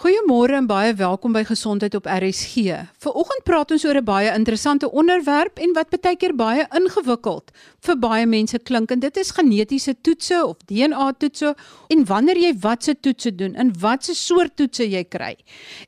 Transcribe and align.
Goeiemôre 0.00 0.54
en 0.56 0.64
baie 0.64 0.94
welkom 0.96 1.34
by 1.36 1.42
Gesondheid 1.44 1.92
op 1.98 2.06
RSG. 2.08 2.72
Vanoggend 3.04 3.42
praat 3.44 3.72
ons 3.74 3.82
oor 3.84 3.98
'n 4.00 4.04
baie 4.04 4.30
interessante 4.32 4.88
onderwerp 4.90 5.58
en 5.58 5.74
wat 5.76 5.90
baie 5.90 6.16
keer 6.16 6.34
baie 6.34 6.64
ingewikkeld 6.72 7.50
vir 7.80 7.96
baie 7.98 8.26
mense 8.26 8.58
klink 8.58 8.90
en 8.90 9.00
dit 9.00 9.16
is 9.16 9.30
genetiese 9.30 9.94
toetse 10.00 10.46
of 10.46 10.56
DNA 10.64 11.12
toetse 11.12 11.54
en 11.90 12.04
wanneer 12.04 12.36
jy 12.36 12.54
watse 12.60 12.94
toetse 13.00 13.34
doen 13.34 13.54
en 13.54 13.74
watse 13.80 14.14
soort 14.14 14.56
toetse 14.56 14.88
jy 14.88 15.04
kry. 15.04 15.36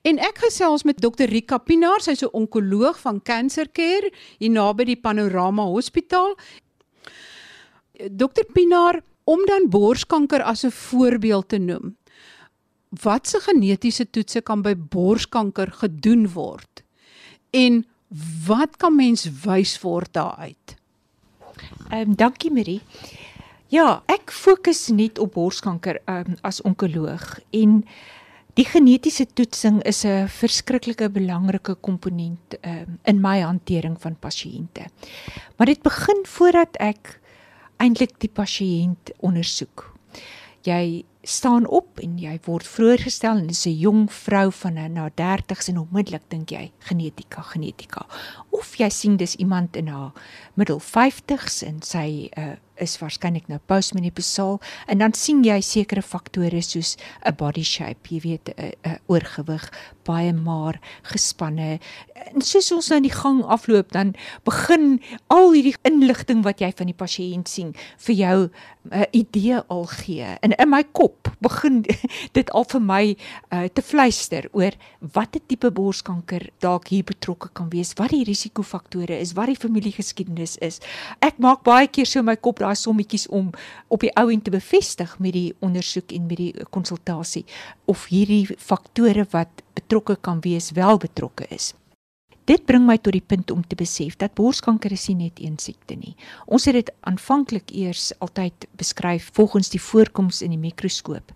En 0.04 0.18
ek 0.18 0.38
gesels 0.44 0.84
met 0.84 1.00
Dr. 1.00 1.24
Rika 1.24 1.58
Pinaar, 1.58 2.00
sy's 2.00 2.22
'n 2.22 2.28
onkoloog 2.32 3.00
van 3.00 3.22
Cancer 3.22 3.66
Care 3.72 4.12
hier 4.38 4.50
naby 4.50 4.84
die 4.84 5.00
Panorama 5.00 5.62
Hospitaal. 5.62 6.36
Dr. 8.10 8.44
Pinaar, 8.52 9.00
om 9.24 9.46
dan 9.46 9.70
borskanker 9.70 10.42
as 10.42 10.64
'n 10.64 10.70
voorbeeld 10.70 11.48
te 11.48 11.58
noem 11.58 11.96
watse 13.00 13.40
genetiese 13.40 14.04
toetse 14.10 14.42
kan 14.44 14.62
by 14.62 14.74
borskanker 14.76 15.72
gedoen 15.80 16.26
word 16.34 16.84
en 17.50 17.84
wat 18.46 18.76
kan 18.76 18.96
mens 18.96 19.24
wys 19.44 19.78
word 19.80 20.12
daaruit? 20.12 20.76
Ehm 21.90 22.12
um, 22.12 22.16
dankie 22.16 22.52
Marie. 22.52 22.80
Ja, 23.72 24.02
ek 24.12 24.32
fokus 24.32 24.90
net 24.92 25.18
op 25.18 25.32
borskanker 25.32 25.96
um, 26.04 26.36
as 26.44 26.60
onkoloog 26.60 27.38
en 27.56 27.78
die 28.58 28.66
genetiese 28.68 29.24
toetsing 29.32 29.80
is 29.88 30.04
'n 30.04 30.28
verskriklike 30.28 31.08
belangrike 31.08 31.74
komponent 31.80 32.56
um, 32.60 32.98
in 33.04 33.20
my 33.20 33.40
hantering 33.40 33.96
van 34.00 34.16
pasiënte. 34.20 34.84
Maar 35.56 35.66
dit 35.66 35.82
begin 35.82 36.20
voordat 36.24 36.76
ek 36.76 37.20
eintlik 37.76 38.18
die 38.20 38.30
pasiënt 38.30 39.12
ondersoek. 39.20 39.88
Jy 40.62 41.04
staan 41.22 41.66
op 41.66 41.98
en 42.02 42.18
jy 42.18 42.38
word 42.44 42.66
vroeër 42.66 43.04
gestel 43.06 43.36
en 43.36 43.46
dis 43.46 43.66
'n 43.66 43.78
jong 43.78 44.12
vrou 44.12 44.52
van 44.52 44.92
na 44.92 45.10
30s 45.10 45.68
en 45.68 45.78
onmiddellik 45.78 46.22
dink 46.28 46.50
jy 46.50 46.72
genetika 46.78 47.42
genetika 47.42 48.06
of 48.50 48.76
jy 48.76 48.88
sien 48.88 49.16
dis 49.16 49.34
iemand 49.36 49.76
in 49.76 49.86
haar 49.86 50.12
middel 50.54 50.80
50s 50.80 51.62
en 51.66 51.82
sy 51.82 52.28
uh, 52.38 52.56
is 52.82 52.96
waarskynlik 53.00 53.48
nou 53.50 53.58
postmenopausal 53.70 54.58
en 54.90 55.02
dan 55.02 55.14
sien 55.16 55.42
jy 55.46 55.58
sekere 55.64 56.02
faktore 56.02 56.62
soos 56.64 56.96
'n 57.26 57.34
body 57.36 57.62
shape, 57.62 58.08
jy 58.08 58.20
weet 58.20 58.50
'n 58.56 58.98
oorgewig, 59.06 59.70
baie 60.04 60.32
maar 60.32 60.80
gespanne. 61.02 61.78
En 62.34 62.40
soos 62.40 62.72
ons 62.72 62.88
nou 62.88 62.96
in 62.96 63.08
die 63.08 63.18
gang 63.22 63.44
afloop, 63.44 63.92
dan 63.92 64.14
begin 64.44 65.00
al 65.28 65.52
hierdie 65.52 65.76
inligting 65.82 66.42
wat 66.42 66.60
jy 66.60 66.72
van 66.76 66.86
die 66.86 66.94
pasiënt 66.94 67.48
sien 67.48 67.74
vir 67.98 68.14
jou 68.14 68.50
'n 68.90 69.06
idee 69.10 69.60
al 69.66 69.84
gee. 69.84 70.24
En 70.40 70.50
in 70.50 70.68
my 70.68 70.82
kop 70.92 71.34
begin 71.38 71.84
dit 72.38 72.50
al 72.50 72.64
vir 72.64 72.82
my 72.82 73.16
uh, 73.48 73.64
te 73.72 73.82
fluister 73.82 74.48
oor 74.52 74.72
watter 75.12 75.40
tipe 75.46 75.70
borskanker 75.70 76.48
dalk 76.58 76.88
hier 76.88 77.04
betrokke 77.04 77.48
kan 77.52 77.68
wees, 77.70 77.92
wat 77.94 78.10
die 78.10 78.24
risikofaktore 78.24 79.18
is, 79.18 79.32
wat 79.32 79.46
die 79.46 79.56
familiegeskiedenis 79.56 80.56
is. 80.58 80.80
Ek 81.18 81.38
maak 81.38 81.62
baie 81.62 81.86
keer 81.86 82.06
so 82.06 82.22
my 82.22 82.36
kop 82.36 82.58
daai 82.58 82.74
sommetjies 82.76 83.28
om 83.28 83.52
op 83.88 84.00
die 84.00 84.12
ou 84.18 84.28
en 84.32 84.42
te 84.42 84.50
bevestig 84.50 85.18
met 85.18 85.32
die 85.32 85.52
ondersoek 85.60 86.12
en 86.12 86.26
met 86.26 86.36
die 86.42 86.66
konsultasie 86.70 87.44
of 87.84 88.08
hierdie 88.10 88.46
faktore 88.58 89.26
wat 89.30 89.62
betrokke 89.74 90.16
kan 90.20 90.42
wees 90.42 90.72
wel 90.74 90.98
betrokke 90.98 91.46
is. 91.50 91.72
Dit 92.44 92.64
bring 92.66 92.82
my 92.86 92.96
tot 92.98 93.14
die 93.14 93.22
punt 93.22 93.50
om 93.54 93.62
te 93.62 93.76
besef 93.78 94.16
dat 94.18 94.34
borskanker 94.34 94.92
is 94.92 95.06
nie 95.08 95.28
net 95.28 95.38
een 95.38 95.58
siekte 95.62 95.94
nie. 95.94 96.16
Ons 96.46 96.66
het 96.66 96.74
dit 96.74 96.90
aanvanklik 97.06 97.70
eers 97.70 98.10
altyd 98.18 98.66
beskryf 98.80 99.28
volgens 99.36 99.70
die 99.70 99.80
voorkoms 99.80 100.42
in 100.42 100.50
die 100.50 100.58
mikroskoop, 100.58 101.30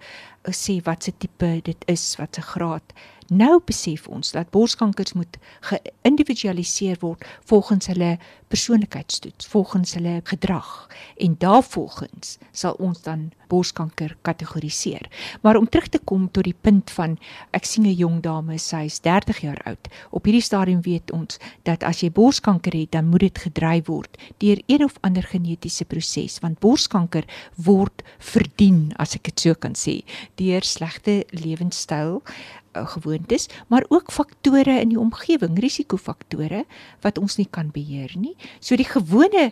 sê 0.52 0.80
wat 0.84 1.02
se 1.02 1.12
tipe 1.18 1.60
dit 1.62 1.84
is, 1.86 2.14
wat 2.18 2.34
se 2.34 2.42
graad 2.42 2.92
Nou 3.26 3.58
besef 3.66 4.06
ons 4.06 4.30
dat 4.30 4.50
borskankers 4.54 5.16
moet 5.18 5.38
geïndividualiseer 5.66 7.00
word 7.02 7.24
volgens 7.50 7.88
hulle 7.90 8.12
persoonlikheidstoets, 8.46 9.48
volgens 9.50 9.96
hulle 9.98 10.20
gedrag 10.24 10.86
en 11.18 11.34
daarvolgens 11.42 12.36
sal 12.52 12.78
ons 12.78 13.02
dan 13.02 13.32
borskanker 13.50 14.16
kategoriseer. 14.22 15.10
Maar 15.42 15.56
om 15.56 15.68
terug 15.68 15.88
te 15.88 15.98
kom 15.98 16.28
tot 16.30 16.46
die 16.46 16.54
punt 16.60 16.90
van 16.90 17.18
ek 17.50 17.64
sien 17.64 17.86
'n 17.86 17.94
jong 17.94 18.22
dame, 18.22 18.58
sy 18.58 18.86
is 18.86 19.00
30 19.00 19.40
jaar 19.40 19.60
oud. 19.64 19.88
Op 20.10 20.24
hierdie 20.24 20.42
stadium 20.42 20.80
weet 20.82 21.10
ons 21.10 21.38
dat 21.62 21.82
as 21.82 22.00
jy 22.00 22.10
borskanker 22.10 22.72
het, 22.72 22.92
dan 22.92 23.08
moet 23.08 23.20
dit 23.20 23.38
gedryf 23.38 23.86
word 23.86 24.16
deur 24.38 24.62
een 24.66 24.84
of 24.84 24.98
ander 25.00 25.22
genetiese 25.22 25.84
proses, 25.84 26.38
want 26.38 26.60
borskanker 26.60 27.24
word 27.54 28.02
verdien, 28.18 28.92
as 28.96 29.14
ek 29.14 29.22
dit 29.24 29.40
so 29.40 29.54
kan 29.54 29.74
sê, 29.74 30.04
deur 30.40 30.64
slegte 30.64 31.24
lewenstyl 31.30 32.20
uh, 32.22 32.86
gewoontes, 32.94 33.48
maar 33.72 33.84
ook 33.88 34.12
faktore 34.12 34.80
in 34.80 34.92
die 34.92 35.00
omgewing, 35.00 35.58
risikofaktore 35.60 36.64
wat 37.04 37.18
ons 37.18 37.38
nie 37.40 37.48
kan 37.50 37.70
beheer 37.74 38.12
nie. 38.16 38.36
So 38.60 38.76
die 38.76 38.88
gewone 38.88 39.50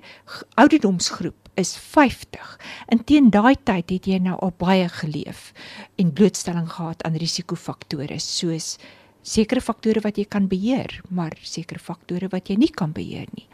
ouderdomsgroep 0.60 1.50
is 1.60 1.76
50. 1.76 2.58
In 2.92 3.04
teen 3.06 3.30
daai 3.30 3.54
tyd 3.62 3.92
het 3.94 4.10
jy 4.10 4.18
nou 4.22 4.36
al 4.42 4.52
baie 4.58 4.88
geleef 4.90 5.52
en 6.00 6.12
blootstelling 6.12 6.68
gehad 6.70 7.04
aan 7.06 7.18
risikofaktore 7.20 8.18
soos 8.22 8.76
sekere 9.24 9.62
faktore 9.64 10.02
wat 10.04 10.18
jy 10.20 10.26
kan 10.28 10.50
beheer, 10.50 10.98
maar 11.08 11.32
sekere 11.48 11.80
faktore 11.80 12.28
wat 12.32 12.50
jy 12.50 12.58
nie 12.60 12.68
kan 12.68 12.92
beheer 12.92 13.30
nie. 13.32 13.46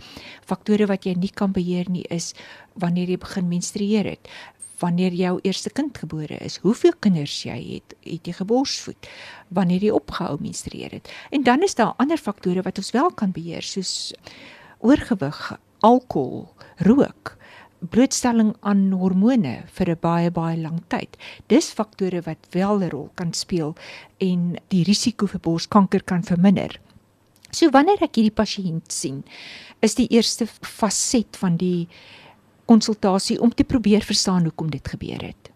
Faktore 0.42 0.88
wat 0.90 1.06
jy 1.06 1.14
nie 1.14 1.30
kan 1.30 1.54
beheer 1.54 1.86
nie 1.92 2.02
is 2.10 2.32
wanneer 2.74 3.12
jy 3.12 3.20
begin 3.22 3.46
menstrueer 3.50 4.08
het 4.16 4.32
wanneer 4.80 5.12
jou 5.12 5.38
eerste 5.42 5.70
kind 5.70 5.98
gebore 5.98 6.38
is, 6.40 6.58
hoeveel 6.64 6.94
kinders 6.98 7.42
jy 7.44 7.58
het, 7.58 7.94
het 8.06 8.26
jy 8.26 8.32
geborsvoed, 8.32 9.10
wanneer 9.48 9.84
jy 9.84 9.90
opgehou 9.96 10.38
menstrueer 10.40 10.90
het. 10.98 11.10
En 11.30 11.44
dan 11.46 11.62
is 11.62 11.74
daar 11.74 11.94
ander 12.02 12.18
faktore 12.18 12.62
wat 12.62 12.78
ons 12.78 12.92
wel 12.96 13.10
kan 13.10 13.32
beheer, 13.32 13.62
soos 13.62 14.12
oorgewig, 14.80 15.58
alkohol, 15.80 16.48
rook, 16.86 17.36
blootstelling 17.80 18.52
aan 18.60 18.90
hormone 18.92 19.62
vir 19.76 19.90
'n 19.90 19.98
baie 20.00 20.30
baie 20.30 20.56
lang 20.56 20.80
tyd. 20.88 21.16
Dis 21.48 21.70
faktore 21.70 22.20
wat 22.22 22.46
wel 22.52 22.82
'n 22.82 22.90
rol 22.90 23.10
kan 23.14 23.32
speel 23.32 23.74
en 24.18 24.58
die 24.68 24.84
risiko 24.84 25.26
vir 25.26 25.40
borskanker 25.40 26.02
kan 26.02 26.22
verminder. 26.22 26.80
So 27.50 27.70
wanneer 27.70 28.02
ek 28.02 28.14
hierdie 28.14 28.34
pasiënt 28.34 28.92
sien, 28.92 29.24
is 29.82 29.94
die 29.94 30.08
eerste 30.08 30.46
faset 30.46 31.36
van 31.36 31.56
die 31.56 31.88
konsultasie 32.70 33.40
om 33.42 33.50
te 33.54 33.64
probeer 33.64 34.04
verstaan 34.06 34.46
hoekom 34.46 34.70
dit 34.70 34.88
gebeur 34.88 35.22
het. 35.24 35.50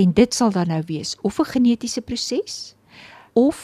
En 0.00 0.12
dit 0.12 0.34
sal 0.34 0.52
dan 0.52 0.68
nou 0.68 0.82
wees 0.86 1.16
of 1.20 1.40
'n 1.40 1.52
genetiese 1.54 2.00
proses 2.00 2.74
of 3.32 3.58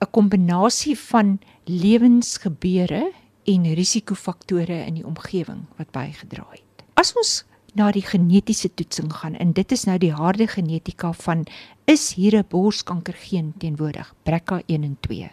'n 0.00 0.10
kombinasie 0.10 0.98
van 0.98 1.38
lewensgebeure 1.64 3.12
en 3.44 3.74
risikofaktore 3.74 4.84
in 4.86 4.94
die 4.94 5.06
omgewing 5.06 5.64
wat 5.76 5.90
bygedra 5.90 6.46
het. 6.50 6.84
As 6.94 7.12
ons 7.14 7.44
na 7.74 7.90
die 7.90 8.04
genetiese 8.04 8.74
toetsing 8.74 9.12
gaan 9.12 9.34
en 9.34 9.52
dit 9.52 9.72
is 9.72 9.84
nou 9.84 9.98
die 9.98 10.12
harde 10.12 10.46
genetika 10.46 11.12
van 11.12 11.46
is 11.84 12.14
hier 12.14 12.36
'n 12.36 12.44
borskanker 12.48 13.14
geen 13.14 13.54
teenwoordig 13.58 14.14
BRCA1 14.22 14.82
en 14.82 14.96
2. 15.00 15.30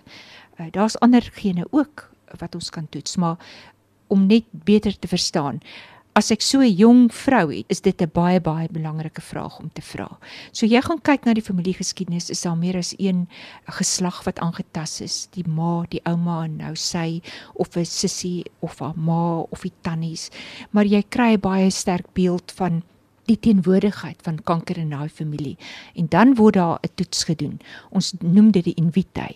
Uh, 0.59 0.65
Daar's 0.71 0.95
ander 0.95 1.29
gene 1.33 1.67
ook 1.69 2.11
wat 2.37 2.55
ons 2.55 2.69
kan 2.69 2.89
toets, 2.89 3.15
maar 3.15 3.37
om 4.07 4.25
net 4.25 4.43
beter 4.51 4.99
te 4.99 5.07
verstaan 5.07 5.59
as 6.19 6.31
ek 6.35 6.41
so 6.44 6.59
'n 6.59 6.75
jong 6.75 7.02
vrou 7.16 7.47
het, 7.47 7.66
is 7.69 7.81
dit 7.81 8.02
'n 8.02 8.12
baie 8.13 8.40
baie 8.41 8.68
belangrike 8.68 9.22
vraag 9.22 9.59
om 9.59 9.69
te 9.74 9.81
vra. 9.81 10.09
So 10.52 10.66
jy 10.66 10.81
gaan 10.81 11.02
kyk 11.02 11.25
na 11.25 11.34
die 11.34 11.47
familiegeskiedenis, 11.50 12.30
is 12.30 12.41
daar 12.41 12.57
meer 12.57 12.78
as 12.78 12.94
een 12.97 13.28
geslag 13.68 14.24
wat 14.25 14.40
aangetast 14.40 15.02
is, 15.02 15.28
die 15.31 15.47
ma, 15.47 15.85
die 15.90 16.02
ouma 16.03 16.44
en 16.44 16.57
nou 16.57 16.75
sy 16.75 17.22
of 17.56 17.78
'n 17.78 17.85
sussie 17.85 18.44
of 18.59 18.81
'n 18.81 18.94
ma 18.96 19.40
of 19.50 19.62
die 19.62 19.74
tannies, 19.81 20.30
maar 20.72 20.85
jy 20.85 21.03
kry 21.09 21.34
'n 21.34 21.40
baie 21.40 21.69
sterk 21.69 22.13
beeld 22.13 22.51
van 22.51 22.84
die 23.25 23.40
teenwoordigheid 23.40 24.22
van 24.22 24.44
kanker 24.44 24.78
in 24.78 24.90
daai 24.90 25.09
familie 25.09 25.57
en 25.96 26.07
dan 26.09 26.36
word 26.36 26.53
daar 26.53 26.80
'n 26.81 26.90
toets 26.96 27.24
gedoen. 27.24 27.59
Ons 27.91 28.13
noem 28.19 28.51
dit 28.51 28.63
die 28.63 28.75
in 28.75 28.91
vitro. 28.91 29.28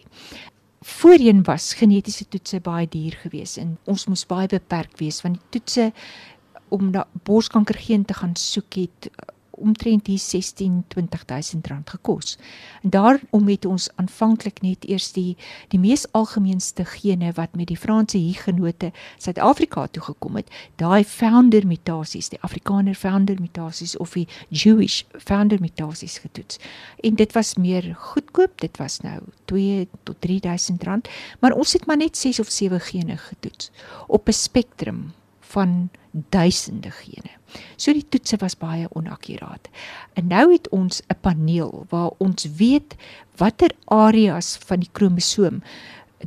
Voorheen 0.84 1.44
was 1.44 1.74
genetiese 1.74 2.28
toetse 2.28 2.59
baie 2.59 2.88
duur 2.88 3.16
geweest 3.22 3.58
en 3.58 3.78
ons 3.86 4.06
moes 4.06 4.26
baie 4.26 4.47
beperk 4.47 4.97
wees 5.00 5.22
want 5.22 5.40
die 5.40 5.59
toetse 5.59 5.94
om 6.73 6.90
na 6.90 7.05
borskanker 7.23 7.78
geen 7.78 8.05
te 8.05 8.17
gaan 8.17 8.35
soek 8.40 8.81
het 8.81 9.09
uh, 9.11 9.34
omtrent 9.53 10.08
hier 10.08 10.20
16 10.20 10.84
20000 10.87 11.67
rand 11.67 11.90
gekos. 11.90 12.37
En 12.81 12.90
daarom 12.90 13.47
het 13.47 13.66
ons 13.66 13.90
aanvanklik 13.96 14.61
net 14.61 14.87
eers 14.90 15.11
die 15.14 15.37
die 15.67 15.79
mees 15.79 16.05
algemeenste 16.11 16.85
gene 16.85 17.31
wat 17.37 17.55
met 17.55 17.70
die 17.70 17.78
Franse 17.78 18.17
hugenote 18.17 18.91
Suid-Afrika 19.17 19.85
toe 19.87 20.03
gekom 20.03 20.41
het, 20.41 20.49
daai 20.81 21.03
founder 21.05 21.67
mutasies, 21.67 22.31
die 22.34 22.41
Afrikaner 22.41 22.97
founder 22.97 23.37
mutasies 23.40 23.97
of 23.97 24.17
die 24.17 24.28
Jewish 24.49 25.03
founder 25.17 25.61
mutasies 25.61 26.17
getoets. 26.26 26.59
En 27.05 27.16
dit 27.16 27.34
was 27.34 27.55
meer 27.55 27.93
goedkoop, 27.96 28.59
dit 28.61 28.78
was 28.78 28.99
nou 29.05 29.19
2 29.46 29.87
tot 30.03 30.22
3000 30.22 30.84
rand, 30.84 31.09
maar 31.40 31.53
ons 31.53 31.73
het 31.73 31.85
maar 31.85 32.02
net 32.02 32.17
6 32.17 32.40
of 32.40 32.49
7 32.49 32.79
gene 32.79 33.17
getoets 33.17 33.72
op 34.08 34.28
'n 34.28 34.31
spektrum 34.31 35.14
van 35.40 35.90
duisende 36.14 36.92
gene. 36.92 37.32
So 37.78 37.94
die 37.94 38.06
toetse 38.10 38.38
was 38.42 38.56
baie 38.58 38.88
onakkuraat. 38.98 39.70
En 40.14 40.28
nou 40.28 40.52
het 40.52 40.70
ons 40.70 41.02
'n 41.08 41.20
paneel 41.22 41.86
waar 41.90 42.12
ons 42.18 42.46
weet 42.58 42.96
watter 43.38 43.72
areas 43.86 44.58
van 44.66 44.80
die 44.80 44.90
kromosoom 44.92 45.62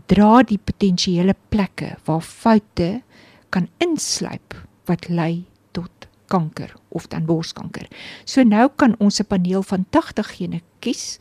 dra 0.06 0.43
die 0.43 0.59
potensiële 0.59 1.35
plekke 1.49 1.97
waar 2.05 2.21
foute 2.21 3.03
kan 3.49 3.69
insluip 3.79 4.55
wat 4.85 5.09
lei 5.09 5.47
tot 5.71 5.91
kanker 6.27 6.75
of 6.88 7.06
dan 7.09 7.25
borskanker. 7.25 7.88
So 8.25 8.43
nou 8.43 8.69
kan 8.77 8.97
ons 8.99 9.21
'n 9.21 9.27
paneel 9.27 9.62
van 9.62 9.87
80 9.91 10.37
gene 10.37 10.61
kies. 10.79 11.19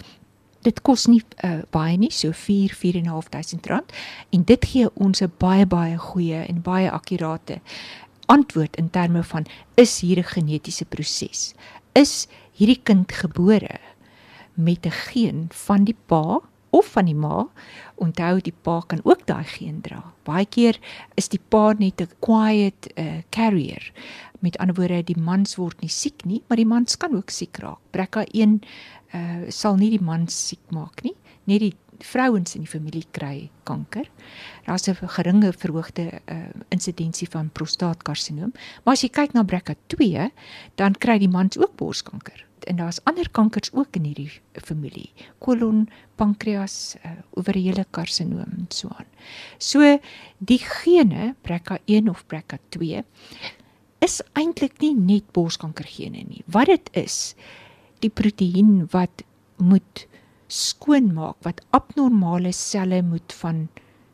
Dit 0.61 0.81
kos 0.81 1.05
nie 1.05 1.21
uh, 1.43 1.61
baie 1.69 1.97
nie, 1.97 2.11
so 2.11 2.31
4 2.31 2.73
4.500 2.73 3.69
rand 3.69 3.91
en 4.29 4.43
dit 4.43 4.65
gee 4.65 4.89
ons 4.93 5.21
'n 5.21 5.31
baie 5.37 5.65
baie 5.65 5.97
goeie 5.97 6.45
en 6.47 6.61
baie 6.61 6.91
akkurate 6.91 7.61
antwoord 8.25 8.75
in 8.75 8.89
terme 8.89 9.23
van 9.23 9.45
is 9.75 9.99
hier 9.99 10.17
'n 10.17 10.23
genetiese 10.23 10.85
proses? 10.85 11.53
Is 11.93 12.27
hierdie 12.51 12.81
kind 12.83 13.11
gebore 13.11 13.79
met 14.53 14.85
'n 14.85 14.91
geen 14.91 15.47
van 15.51 15.83
die 15.83 15.97
pa 16.05 16.39
of 16.69 16.85
van 16.85 17.05
die 17.05 17.15
ma? 17.15 17.47
Onthou 17.95 18.41
die 18.41 18.53
pa 18.61 18.81
kan 18.87 18.99
ook 19.03 19.25
daai 19.25 19.43
geen 19.43 19.81
dra. 19.81 20.13
Baie 20.23 20.45
keer 20.45 20.79
is 21.15 21.27
die 21.27 21.41
pa 21.49 21.73
net 21.77 22.01
'n 22.01 22.09
quiet 22.19 22.91
uh, 22.95 23.21
carrier. 23.29 23.91
Met 24.39 24.57
ander 24.57 24.75
woorde, 24.75 25.03
die 25.03 25.21
mans 25.21 25.55
word 25.55 25.81
nie 25.81 25.89
siek 25.89 26.25
nie, 26.25 26.41
maar 26.47 26.57
die 26.57 26.65
mans 26.65 26.97
kan 26.97 27.15
ook 27.15 27.29
siek 27.29 27.57
raak. 27.57 27.79
BRCA1 27.91 28.59
uh, 29.13 29.49
sal 29.49 29.75
nie 29.75 29.89
die 29.89 30.03
mans 30.03 30.47
siek 30.47 30.71
maak 30.71 31.03
nie, 31.03 31.15
net 31.43 31.59
die 31.59 31.75
vrouens 31.99 32.55
in 32.55 32.65
die 32.65 32.69
familie 32.69 33.05
kry 33.11 33.49
kanker. 33.63 34.09
Daar's 34.65 34.87
'n 34.87 35.07
geringe 35.07 35.53
verhoogde 35.53 36.21
uh, 36.25 36.37
insidensie 36.69 37.27
van 37.29 37.49
prostaatkarsinoom, 37.49 38.51
maar 38.83 38.93
as 38.93 39.01
jy 39.01 39.09
kyk 39.09 39.33
na 39.33 39.43
BRCA2, 39.43 40.29
dan 40.75 40.93
kry 40.93 41.17
die 41.17 41.29
mans 41.29 41.57
ook 41.57 41.75
borskanker. 41.75 42.45
En 42.65 42.75
daar's 42.75 42.99
ander 43.03 43.29
kankers 43.29 43.69
ook 43.73 43.95
in 43.95 44.03
hierdie 44.03 44.31
familie. 44.53 45.11
Kolon, 45.37 45.89
pankreas, 46.15 46.95
uh, 47.05 47.11
ovariële 47.33 47.85
karsinoom 47.89 48.51
en 48.57 48.65
so 48.69 48.89
aan. 48.89 49.05
So 49.57 49.99
die 50.37 50.59
gene 50.59 51.35
BRCA1 51.41 52.09
of 52.09 52.25
BRCA2 52.25 53.03
is 53.99 54.21
eintlik 54.33 54.79
nie 54.81 54.95
net 54.95 55.31
borskankergene 55.31 56.23
nie. 56.27 56.43
Wat 56.45 56.65
dit 56.65 56.89
is, 57.05 57.35
die 58.03 58.09
proteïen 58.09 58.85
wat 58.93 59.23
moet 59.57 60.05
skoonmaak 60.47 61.37
wat 61.43 61.61
abnormale 61.75 62.51
selle 62.53 63.01
moet 63.01 63.33
van 63.41 63.67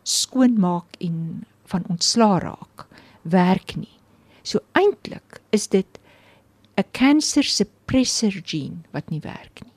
skoonmaak 0.03 0.97
en 0.99 1.43
van 1.71 1.85
ontslaa 1.89 2.39
raak 2.39 2.85
werk 3.21 3.75
nie. 3.75 3.97
So 4.43 4.59
eintlik 4.73 5.41
is 5.51 5.67
dit 5.67 5.99
'n 6.77 6.83
cancer 6.91 7.43
suppressor 7.43 8.41
gene 8.45 8.83
wat 8.91 9.09
nie 9.09 9.19
werk 9.19 9.63
nie. 9.63 9.73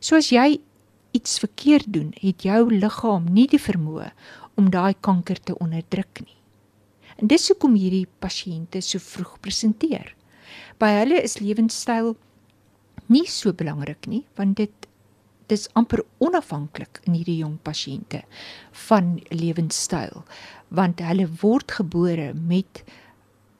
So 0.00 0.16
as 0.16 0.30
jy 0.30 0.60
iets 1.12 1.38
verkeerd 1.38 1.92
doen, 1.92 2.12
het 2.20 2.42
jou 2.42 2.70
liggaam 2.70 3.26
nie 3.32 3.46
die 3.46 3.60
vermoë 3.60 4.10
om 4.54 4.70
daai 4.70 4.94
kanker 5.00 5.40
te 5.40 5.58
onderdruk 5.58 6.20
nie. 6.24 6.36
En 7.16 7.26
dis 7.26 7.48
hoekom 7.48 7.74
hierdie 7.74 8.08
pasiënte 8.20 8.80
so 8.82 8.98
vroeg 8.98 9.36
presenteer. 9.40 10.14
By 10.78 10.90
hulle 11.02 11.22
is 11.22 11.38
lewenstyl 11.38 12.16
nie 13.12 13.26
so 13.26 13.52
belangrik 13.52 14.08
nie, 14.08 14.24
want 14.36 14.56
dit 14.56 14.81
dis 15.52 15.68
amper 15.78 16.02
onafhanklik 16.24 17.02
in 17.06 17.16
hierdie 17.18 17.40
jong 17.42 17.58
pasiënte 17.66 18.22
van 18.88 19.16
lewenstyl 19.30 20.22
want 20.72 21.02
hulle 21.04 21.28
word 21.42 21.74
gebore 21.78 22.32
met 22.34 22.84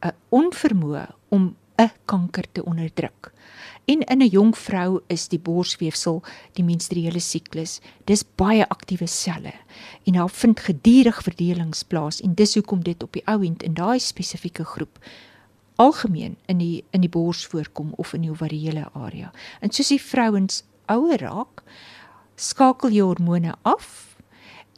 'n 0.03 0.17
onvermoë 0.31 1.07
om 1.29 1.55
'n 1.79 1.91
kanker 2.05 2.47
te 2.53 2.65
onderdruk. 2.65 3.33
En 3.85 4.01
in 4.01 4.23
'n 4.23 4.29
jong 4.29 4.57
vrou 4.57 5.01
is 5.07 5.29
die 5.29 5.39
borsweefsel, 5.39 6.23
die 6.53 6.65
menstruele 6.65 7.21
siklus, 7.21 7.81
dis 8.05 8.25
baie 8.37 8.69
aktiewe 8.69 9.07
selle 9.07 9.53
en 10.07 10.13
daar 10.13 10.31
vind 10.31 10.61
gedurig 10.61 11.23
verdelings 11.23 11.83
plaas 11.83 12.21
en 12.21 12.35
dis 12.35 12.55
hoekom 12.55 12.83
dit 12.83 13.03
op 13.03 13.13
die 13.13 13.27
ou 13.27 13.45
end 13.45 13.63
in 13.63 13.75
daai 13.75 13.99
spesifieke 13.99 14.65
groep 14.65 14.99
algemeen 15.77 16.37
in 16.47 16.59
die 16.59 16.85
in 16.91 17.01
die 17.01 17.09
bors 17.09 17.47
voorkom 17.47 17.93
of 17.97 18.13
in 18.13 18.21
die 18.21 18.31
ovariële 18.31 18.89
area. 18.93 19.33
En 19.61 19.71
soos 19.71 19.89
die 19.89 20.03
vrouens 20.03 20.63
ouer 20.87 21.21
raak, 21.21 21.63
skakel 22.37 22.91
jou 22.91 23.07
hormone 23.13 23.55
af 23.63 24.13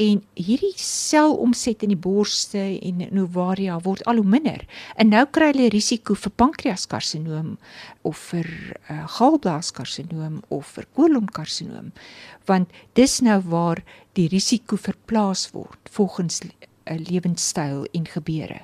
en 0.02 0.18
hierdie 0.34 0.74
selomset 0.80 1.84
in 1.86 1.92
die 1.92 2.00
borste 2.00 2.58
en 2.58 3.02
in 3.04 3.20
ovaria 3.22 3.76
word 3.84 4.02
al 4.10 4.18
hoe 4.18 4.26
minder. 4.26 4.64
En 4.98 5.12
nou 5.12 5.22
kry 5.30 5.52
hulle 5.52 5.70
risiko 5.70 6.16
vir 6.18 6.34
pankreaskarsinoom 6.42 7.54
of 8.02 8.22
vir 8.32 8.48
uh, 8.90 9.04
galblaaskarsinoom 9.18 10.40
of 10.54 10.74
vir 10.74 10.88
kolonkarsinoom 10.98 11.92
want 12.50 12.74
dis 12.98 13.20
nou 13.24 13.38
waar 13.48 13.80
die 14.18 14.26
risiko 14.28 14.76
verplaas 14.76 15.46
word 15.54 15.90
volgens 15.90 16.42
'n 16.42 16.50
uh, 16.50 16.98
lewenstyl 16.98 17.86
en 17.92 18.06
gebeure. 18.06 18.60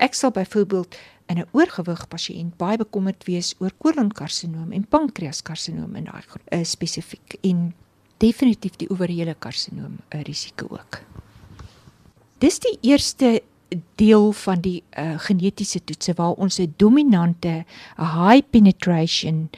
Ek 0.00 0.14
sal 0.14 0.30
byvoorbeeld 0.30 0.96
in 1.30 1.38
'n 1.38 1.48
oorgewig 1.52 2.08
pasiënt 2.08 2.56
baie 2.58 2.76
bekommerd 2.76 3.24
wees 3.24 3.54
oor 3.58 3.72
kolonkarsinoom 3.78 4.72
en 4.72 4.88
pankreaskarsinoom 4.88 5.94
in 5.96 6.04
daai 6.04 6.24
uh, 6.26 6.64
spesifiek 6.64 7.38
en 7.40 7.72
definitief 8.18 8.76
die 8.76 8.90
ovariële 8.90 9.34
karsinoom 9.38 9.98
'n 10.10 10.22
risiko 10.26 10.66
ook. 10.70 11.00
Dis 12.38 12.58
die 12.58 12.78
eerste 12.80 13.42
deel 13.94 14.32
van 14.32 14.60
die 14.60 14.82
uh, 14.98 15.18
genetiese 15.18 15.84
toetse 15.84 16.12
waar 16.16 16.32
ons 16.32 16.58
'n 16.58 16.74
dominante 16.76 17.64
high 17.96 18.42
penetration 18.50 19.50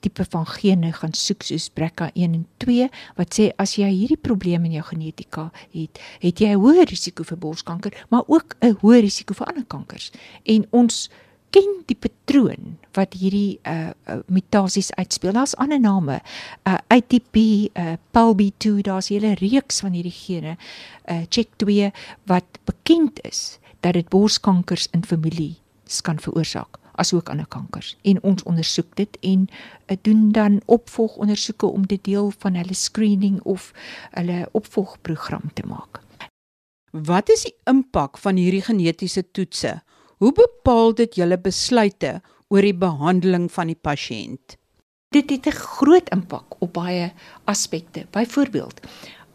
tipe 0.00 0.24
van 0.32 0.46
gene 0.46 0.92
gaan 0.92 1.12
soek 1.12 1.42
soos 1.42 1.70
BRCA1 1.76 2.36
en 2.38 2.46
2 2.64 2.88
wat 3.18 3.38
sê 3.38 3.50
as 3.60 3.76
jy 3.78 3.88
hierdie 3.92 4.20
probleem 4.20 4.64
in 4.64 4.78
jou 4.78 4.84
genetika 4.90 5.50
het, 5.72 6.00
het 6.20 6.40
jy 6.40 6.52
'n 6.54 6.60
hoër 6.60 6.88
risiko 6.88 7.24
vir 7.24 7.38
borskanker, 7.38 7.92
maar 8.08 8.24
ook 8.26 8.56
'n 8.60 8.76
hoër 8.80 9.00
risiko 9.00 9.34
vir 9.34 9.46
ander 9.46 9.64
kankers. 9.64 10.10
En 10.44 10.66
ons 10.70 11.10
ken 11.50 11.82
die 11.86 11.96
patroon 11.98 12.76
wat 12.96 13.14
hierdie 13.18 13.58
uh, 13.66 13.90
uh 14.06 14.18
mutasies 14.26 14.92
uitspeel. 14.94 15.32
Daar's 15.32 15.56
ander 15.56 15.80
name. 15.80 16.20
Uh 16.64 16.78
ATP, 16.88 17.36
uh 17.74 17.96
PALB2, 18.14 18.82
daar's 18.82 19.10
'n 19.10 19.14
hele 19.14 19.34
reeks 19.34 19.80
van 19.80 19.92
hierdie 19.92 20.18
gene. 20.24 20.56
Uh 21.04 21.22
CHEK2 21.28 21.90
wat 22.24 22.46
bekend 22.64 23.20
is 23.24 23.58
dat 23.80 23.92
dit 23.92 24.08
borskankers 24.08 24.88
in 24.92 25.04
familie 25.04 25.56
kan 26.02 26.20
veroorsaak 26.20 26.79
asook 27.00 27.32
ander 27.32 27.48
kankers. 27.48 27.96
En 28.02 28.20
ons 28.22 28.42
ondersoek 28.42 28.92
dit 29.00 29.18
en 29.32 29.46
uh, 29.48 29.96
doen 30.02 30.30
dan 30.36 30.60
opvolgondersoeke 30.66 31.66
om 31.66 31.86
dit 31.86 32.04
deel 32.04 32.32
van 32.38 32.54
hulle 32.60 32.76
screening 32.76 33.40
of 33.42 33.72
hulle 34.12 34.48
opvolgprogram 34.52 35.50
te 35.54 35.66
maak. 35.66 36.02
Wat 36.90 37.30
is 37.30 37.46
die 37.46 37.54
impak 37.70 38.18
van 38.18 38.36
hierdie 38.36 38.66
genetiese 38.66 39.24
toetse 39.30 39.78
Hoe 40.20 40.34
bepaal 40.36 40.90
dit 40.98 41.14
julle 41.16 41.38
besluite 41.40 42.18
oor 42.52 42.66
die 42.66 42.76
behandeling 42.76 43.46
van 43.52 43.70
die 43.72 43.78
pasiënt? 43.88 44.58
Dit 45.16 45.30
het 45.32 45.46
'n 45.48 45.60
groot 45.76 46.08
impak 46.12 46.60
op 46.60 46.72
baie 46.72 47.12
aspekte. 47.44 48.06
Byvoorbeeld, 48.12 48.80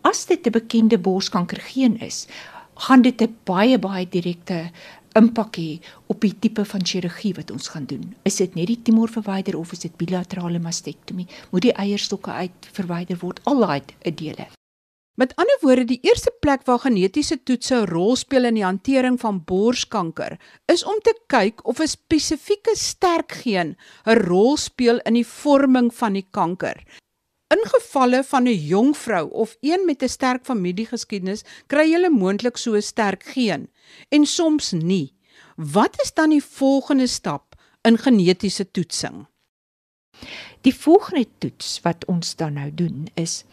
as 0.01 0.25
dit 0.25 0.45
'n 0.45 0.51
bekende 0.51 1.00
borskanker 1.00 1.57
geen 1.57 1.98
is, 2.00 2.27
gaan 2.75 3.01
dit 3.01 3.22
'n 3.22 3.36
baie 3.43 3.79
baie 3.79 4.05
direkte 4.10 4.69
impak 5.15 5.57
hê 5.57 5.79
op 6.12 6.19
die 6.22 6.34
tipe 6.39 6.65
van 6.67 6.84
chirurgie 6.84 7.34
wat 7.38 7.51
ons 7.51 7.72
gaan 7.72 7.88
doen. 7.88 8.03
Is 8.27 8.41
dit 8.41 8.55
net 8.55 8.67
die 8.67 8.81
tumor 8.84 9.12
verwyder 9.12 9.57
of 9.57 9.72
is 9.72 9.86
dit 9.86 9.95
bilaterale 9.98 10.60
mastektomie? 10.60 11.27
Moet 11.51 11.69
die 11.69 11.74
eierstokke 11.86 12.31
uit 12.31 12.69
verwyder 12.75 13.19
word? 13.22 13.39
Al 13.48 13.63
daai 13.63 14.12
dele. 14.12 14.50
Met 15.15 15.31
ander 15.39 15.60
woorde, 15.62 15.86
die 15.88 16.01
eerste 16.03 16.31
plek 16.43 16.65
waar 16.67 16.81
genetiese 16.84 17.38
toetse 17.48 17.75
'n 17.75 17.88
rol 17.88 18.15
speel 18.19 18.45
in 18.45 18.57
die 18.60 18.65
hantering 18.67 19.19
van 19.19 19.43
borskanker, 19.48 20.38
is 20.67 20.84
om 20.84 21.00
te 21.03 21.15
kyk 21.27 21.63
of 21.63 21.79
'n 21.79 21.88
spesifieke 21.88 22.75
sterk 22.75 23.31
geen 23.31 23.77
'n 24.05 24.19
rol 24.27 24.57
speel 24.57 25.00
in 25.05 25.13
die 25.13 25.27
vorming 25.27 25.93
van 25.93 26.13
die 26.13 26.27
kanker. 26.31 26.84
In 27.48 27.63
gevalle 27.63 28.24
van 28.24 28.43
'n 28.43 28.60
jong 28.67 28.98
vrou 28.98 29.29
of 29.31 29.57
een 29.62 29.86
met 29.86 30.03
'n 30.03 30.10
sterk 30.10 30.45
familiegeskiedenis, 30.45 31.45
kry 31.67 31.91
jy 31.91 32.10
moontlik 32.10 32.57
so 32.57 32.75
'n 32.75 32.81
sterk 32.81 33.24
geen 33.24 33.69
en 34.10 34.25
soms 34.25 34.72
nie. 34.72 35.13
Wat 35.56 36.01
is 36.01 36.13
dan 36.13 36.30
die 36.30 36.44
volgende 36.44 37.08
stap 37.08 37.56
in 37.82 37.98
genetiese 37.98 38.72
toetsing? 38.72 39.25
Die 40.62 40.75
volgende 40.75 41.27
toets 41.38 41.80
wat 41.82 42.06
ons 42.06 42.36
dan 42.36 42.54
nou 42.54 42.74
doen 42.74 43.08
is 43.13 43.44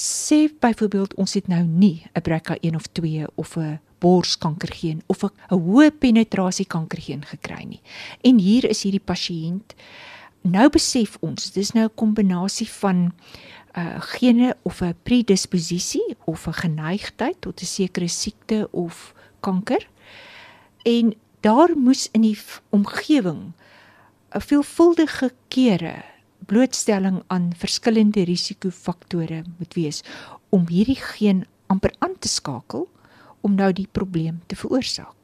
sê 0.00 0.48
byvoorbeeld 0.60 1.14
ons 1.14 1.34
het 1.34 1.48
nou 1.48 1.64
nie 1.64 2.06
'n 2.14 2.22
BRCA1 2.22 2.74
of 2.74 2.86
2 2.92 3.26
of 3.34 3.56
'n 3.56 3.80
borskankergeen 3.98 5.02
of 5.06 5.24
'n 5.24 5.32
hoë 5.48 5.90
penetrasie 5.90 6.66
kankergeen 6.66 7.24
gekry 7.24 7.64
nie. 7.64 7.82
En 8.20 8.38
hier 8.38 8.64
is 8.64 8.82
hierdie 8.82 9.04
pasiënt 9.04 9.74
nou 10.42 10.68
besef 10.72 11.16
ons 11.20 11.50
dis 11.52 11.72
nou 11.72 11.84
'n 11.84 11.94
kombinasie 11.94 12.68
van 12.68 13.12
uh, 13.78 14.00
gene 14.00 14.56
of 14.62 14.80
'n 14.80 14.94
predisposisie 15.02 16.16
of 16.24 16.46
'n 16.46 16.52
geneigtheid 16.52 17.36
tot 17.40 17.60
'n 17.60 17.66
sekere 17.66 18.08
siekte 18.08 18.68
of 18.70 19.14
kanker. 19.40 19.88
En 20.82 21.14
daar 21.40 21.76
moes 21.76 22.08
in 22.12 22.20
die 22.20 22.38
omgewing 22.70 23.52
'n 24.30 24.40
veelvuldige 24.40 25.32
kere 25.48 26.04
blootstelling 26.46 27.22
aan 27.26 27.52
verskillende 27.56 28.24
risikofaktore 28.24 29.44
moet 29.58 29.74
wees 29.74 30.02
om 30.48 30.68
hierdie 30.68 30.98
geen 30.98 31.46
amper 31.66 31.94
aan 31.98 32.18
te 32.18 32.28
skakel 32.28 32.88
om 33.40 33.54
nou 33.54 33.72
die 33.72 33.88
probleem 33.92 34.42
te 34.46 34.56
veroorsaak. 34.56 35.16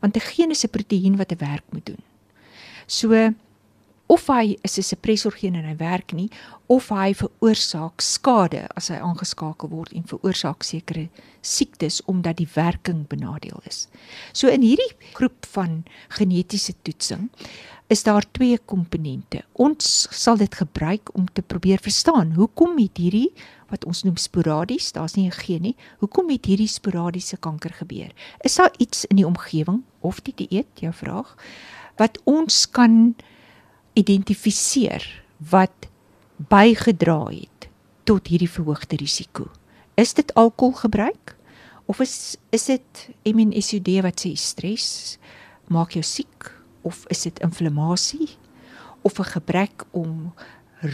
Want 0.00 0.16
'n 0.16 0.20
geen 0.20 0.50
is 0.50 0.64
'n 0.64 0.70
proteïen 0.70 1.16
wat 1.16 1.32
'n 1.32 1.38
werk 1.38 1.64
moet 1.70 1.86
doen. 1.86 2.02
So 2.86 3.32
of 4.06 4.26
hy 4.26 4.56
is 4.62 4.78
'n 4.78 4.82
suppressor 4.82 5.32
geen 5.32 5.54
en 5.54 5.64
hy 5.64 5.76
werk 5.76 6.12
nie 6.12 6.30
of 6.66 6.88
hy 6.88 7.14
veroorsaak 7.14 8.00
skade 8.00 8.66
as 8.76 8.88
hy 8.88 8.96
aangeskakel 8.96 9.68
word 9.68 9.92
en 9.92 10.02
veroorsaak 10.02 10.62
sekere 10.62 11.08
siektes 11.40 12.02
omdat 12.04 12.36
die 12.36 12.48
werking 12.54 13.06
benadeel 13.08 13.60
is. 13.66 13.88
So 14.32 14.48
in 14.48 14.62
hierdie 14.62 14.92
groep 15.14 15.46
van 15.46 15.84
genetiese 16.08 16.74
toetsing 16.82 17.30
is 17.88 18.02
daar 18.02 18.24
twee 18.32 18.58
komponente. 18.58 19.44
Ons 19.52 20.08
sal 20.10 20.36
dit 20.36 20.54
gebruik 20.54 21.14
om 21.14 21.26
te 21.32 21.42
probeer 21.42 21.78
verstaan 21.78 22.32
hoekom 22.34 22.78
het 22.78 22.98
hierdie 22.98 23.30
wat 23.70 23.84
ons 23.84 24.02
noem 24.06 24.16
sporadies, 24.16 24.92
daar's 24.92 25.14
nie 25.16 25.26
'n 25.26 25.32
geen 25.32 25.62
nie, 25.62 25.76
hoekom 25.98 26.30
het 26.30 26.46
hierdie 26.46 26.68
sporadiese 26.68 27.36
kanker 27.36 27.70
gebeur? 27.70 28.10
Is 28.40 28.54
daar 28.54 28.70
iets 28.78 29.04
in 29.04 29.16
die 29.16 29.26
omgewing 29.26 29.82
of 30.00 30.20
die 30.20 30.34
dieet, 30.34 30.66
jou 30.74 30.92
vraag, 30.92 31.36
wat 31.96 32.18
ons 32.24 32.70
kan 32.70 33.14
identifiseer 33.96 35.04
wat 35.50 35.88
bygedra 36.36 37.22
het 37.32 37.68
tot 38.04 38.28
hierdie 38.28 38.50
verhoogde 38.50 38.96
risiko? 39.00 39.48
Is 39.96 40.14
dit 40.14 40.34
alkoholgebruik 40.34 41.36
of 41.86 42.00
is 42.00 42.36
is 42.50 42.68
dit 42.68 43.08
MNSOD 43.24 43.88
wat 44.04 44.20
sê 44.20 44.34
stres 44.36 45.16
maak 45.72 45.96
jou 45.96 46.04
siek? 46.04 46.52
of 46.86 47.04
is 47.10 47.26
dit 47.26 47.38
inflammasie 47.42 48.28
of 49.02 49.18
'n 49.18 49.30
gebrek 49.34 49.84
om 49.90 50.34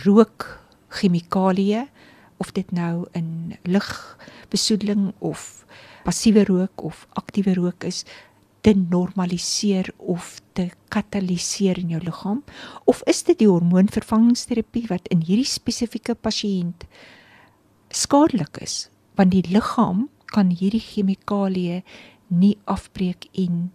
rook 0.05 0.61
chemikalieë 0.89 1.89
of 2.37 2.53
dit 2.53 2.71
nou 2.71 3.07
in 3.13 3.57
lugbesoedeling 3.63 5.13
of 5.19 5.65
passiewe 6.05 6.45
rook 6.45 6.83
of 6.83 7.07
aktiewe 7.13 7.55
rook 7.55 7.85
is 7.85 8.05
te 8.62 8.75
normaliseer 8.78 9.90
of 9.99 10.38
te 10.57 10.69
kataliseer 10.95 11.81
in 11.83 11.95
jou 11.97 12.02
liggaam 12.02 12.42
of 12.90 13.02
is 13.11 13.23
dit 13.28 13.40
die 13.42 13.50
hormoonvervangingsterapie 13.50 14.87
wat 14.90 15.09
in 15.14 15.25
hierdie 15.26 15.49
spesifieke 15.49 16.14
pasiënt 16.14 16.87
skadelik 18.02 18.62
is 18.62 18.87
want 19.19 19.35
die 19.35 19.45
liggaam 19.50 20.07
kan 20.33 20.54
hierdie 20.54 20.83
chemikalieë 20.83 21.83
nie 22.33 22.54
afbreek 22.71 23.28
en 23.37 23.66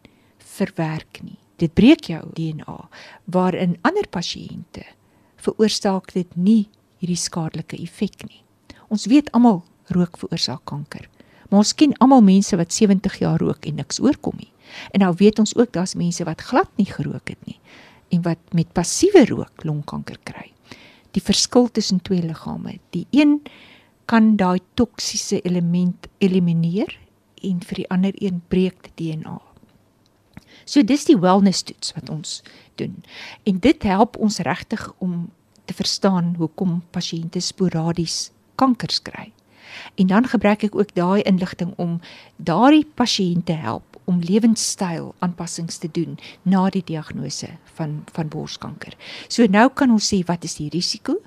verwerk 0.57 1.21
nie 1.23 1.39
dit 1.61 1.73
breek 1.73 2.09
jou 2.13 2.23
DNA 2.37 2.79
waar 3.33 3.57
in 3.57 3.77
ander 3.87 4.07
pasiënte 4.09 4.85
veroorsaak 5.47 6.11
dit 6.15 6.35
nie 6.35 6.67
hierdie 7.01 7.19
skadelike 7.19 7.77
effek 7.81 8.25
nie. 8.27 8.41
Ons 8.93 9.07
weet 9.11 9.29
almal 9.37 9.61
rook 9.93 10.17
veroorsaak 10.19 10.63
kanker. 10.69 11.05
Maar 11.47 11.63
ons 11.63 11.73
ken 11.77 11.95
almal 12.03 12.23
mense 12.25 12.57
wat 12.59 12.73
70 12.75 13.19
jaar 13.21 13.39
rook 13.39 13.67
en 13.69 13.79
niks 13.79 14.01
oorkom 14.03 14.35
nie. 14.39 14.51
En 14.91 15.03
nou 15.05 15.13
weet 15.17 15.39
ons 15.39 15.55
ook 15.55 15.73
daar's 15.73 15.95
mense 15.95 16.23
wat 16.23 16.41
glad 16.41 16.69
nie 16.75 16.89
gerook 16.89 17.33
het 17.33 17.45
nie 17.45 17.59
en 18.09 18.21
wat 18.23 18.39
met 18.55 18.71
passiewe 18.71 19.25
rook 19.27 19.63
longkanker 19.67 20.15
kry. 20.23 20.53
Die 21.11 21.23
verskil 21.23 21.67
tussen 21.71 21.99
twee 22.01 22.23
liggame, 22.23 22.77
die 22.95 23.07
een 23.11 23.41
kan 24.07 24.37
daai 24.39 24.59
toksiese 24.79 25.41
element 25.41 26.07
elimineer 26.23 26.95
en 27.43 27.59
vir 27.59 27.83
die 27.83 27.89
ander 27.91 28.15
een 28.15 28.39
breek 28.47 28.87
die 28.95 29.11
DNA 29.11 29.41
So 30.67 30.83
dis 30.83 31.05
die 31.07 31.17
wellness 31.19 31.63
toets 31.63 31.93
wat 31.95 32.09
ons 32.11 32.41
doen. 32.75 32.99
En 33.47 33.59
dit 33.63 33.83
help 33.87 34.17
ons 34.19 34.39
regtig 34.43 34.83
om 35.03 35.29
te 35.65 35.73
verstaan 35.73 36.35
hoekom 36.37 36.81
pasiënte 36.91 37.39
sporadies 37.43 38.31
kankers 38.59 38.99
kry. 39.01 39.31
En 39.95 40.07
dan 40.07 40.27
gebruik 40.27 40.63
ek 40.63 40.75
ook 40.75 40.93
daai 40.95 41.21
inligting 41.21 41.73
om 41.77 41.99
daardie 42.37 42.85
pasiënte 42.95 43.53
help 43.53 43.97
om 44.05 44.21
lewenstyl 44.23 45.13
aanpassings 45.19 45.77
te 45.77 45.89
doen 45.91 46.17
na 46.43 46.69
die 46.69 46.83
diagnose 46.85 47.49
van 47.79 48.03
van 48.15 48.27
borskanker. 48.27 48.95
So 49.27 49.45
nou 49.45 49.69
kan 49.69 49.91
ons 49.91 50.13
sê 50.13 50.23
wat 50.25 50.43
is 50.43 50.55
die 50.61 50.69
risiko? 50.73 51.19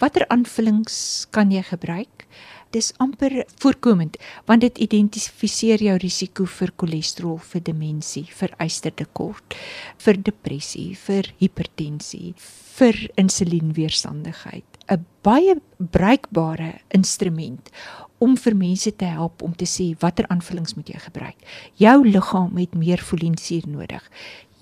Watter 0.00 0.24
aanvullings 0.28 1.26
kan 1.30 1.52
jy 1.52 1.62
gebruik? 1.62 2.26
dis 2.72 2.92
amper 3.04 3.42
voorkomend 3.60 4.16
want 4.48 4.64
dit 4.64 4.80
identifiseer 4.86 5.82
jou 5.84 5.96
risiko 6.00 6.46
vir 6.48 6.72
cholesterol, 6.80 7.38
vir 7.52 7.64
demensie, 7.68 8.24
vir 8.32 8.54
ystertekort, 8.62 9.56
vir 10.04 10.20
depressie, 10.28 10.92
vir 11.06 11.28
hipertensie, 11.42 12.32
vir 12.78 12.98
insulienweerstandigheid. 13.20 14.71
'n 14.88 15.06
baie 15.22 15.54
bruikbare 15.78 16.80
instrument 16.88 17.70
om 18.18 18.36
vir 18.36 18.56
mense 18.56 18.96
te 18.96 19.04
help 19.04 19.42
om 19.42 19.54
te 19.54 19.66
sê 19.66 19.94
watter 19.98 20.26
aanvullings 20.26 20.74
moet 20.74 20.88
jy 20.88 20.98
gebruik. 20.98 21.38
Jou 21.74 22.08
liggaam 22.08 22.56
het 22.56 22.74
meer 22.74 22.98
folinsuur 22.98 23.66
nodig. 23.66 24.10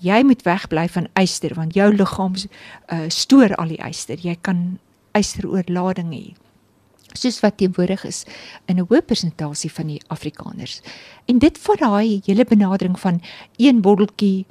Jy 0.01 0.23
moet 0.23 0.41
wegbly 0.43 0.87
van 0.89 1.07
yster 1.13 1.53
want 1.53 1.73
jou 1.73 1.93
liggaam 1.93 2.33
uh, 2.35 3.05
stoor 3.07 3.55
al 3.55 3.67
die 3.67 3.81
yster. 3.89 4.17
Jy 4.17 4.37
kan 4.41 4.79
ysteroorlading 5.13 6.13
hê 6.13 6.25
soos 7.17 7.41
wat 7.43 7.57
teenwoordig 7.59 8.05
is 8.07 8.23
in 8.65 8.79
'n 8.79 8.87
hoë 8.87 9.01
persentasie 9.05 9.71
van 9.71 9.87
die 9.87 10.01
Afrikaners. 10.07 10.81
En 11.27 11.39
dit 11.39 11.57
vat 11.57 11.79
daai 11.79 12.21
hele 12.25 12.45
benadering 12.45 12.99
van 12.99 13.21
een 13.57 13.81
botteltjie 13.81 14.45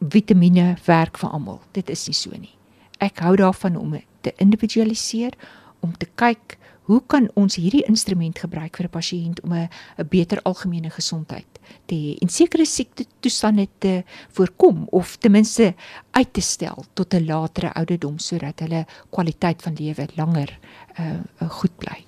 vitamiene 0.00 0.76
werk 0.84 1.18
vir 1.18 1.30
almal. 1.30 1.60
Dit 1.72 1.90
is 1.90 2.06
nie 2.06 2.14
so 2.14 2.30
nie. 2.30 2.56
Ek 2.98 3.18
hou 3.18 3.36
daarvan 3.36 3.76
om 3.76 3.94
te 4.20 4.32
individualiseer, 4.36 5.36
om 5.80 5.96
te 5.96 6.06
kyk 6.14 6.58
hoe 6.90 6.98
kan 7.06 7.28
ons 7.38 7.54
hierdie 7.60 7.84
instrument 7.86 8.38
gebruik 8.42 8.76
vir 8.76 8.86
'n 8.86 8.96
pasiënt 8.98 9.40
om 9.44 9.52
'n 9.52 9.68
'n 9.98 10.08
beter 10.08 10.40
algemene 10.42 10.90
gesondheid 10.90 11.50
te 11.86 11.94
hê 11.94 12.16
en 12.22 12.28
sekere 12.28 12.66
siekte 12.66 13.04
toestande 13.20 13.68
te 13.78 14.02
voorkom 14.36 14.86
of 14.90 15.16
ten 15.16 15.32
minste 15.32 15.74
uit 16.10 16.32
te 16.32 16.40
stel 16.40 16.84
tot 16.94 17.14
'n 17.14 17.26
latere 17.26 17.72
ouderdom 17.74 18.18
sodat 18.18 18.60
hulle 18.60 18.86
kwaliteit 19.10 19.62
van 19.62 19.74
lewe 19.74 20.08
langer 20.16 20.58
uh, 20.98 21.48
goed 21.48 21.76
bly. 21.78 22.04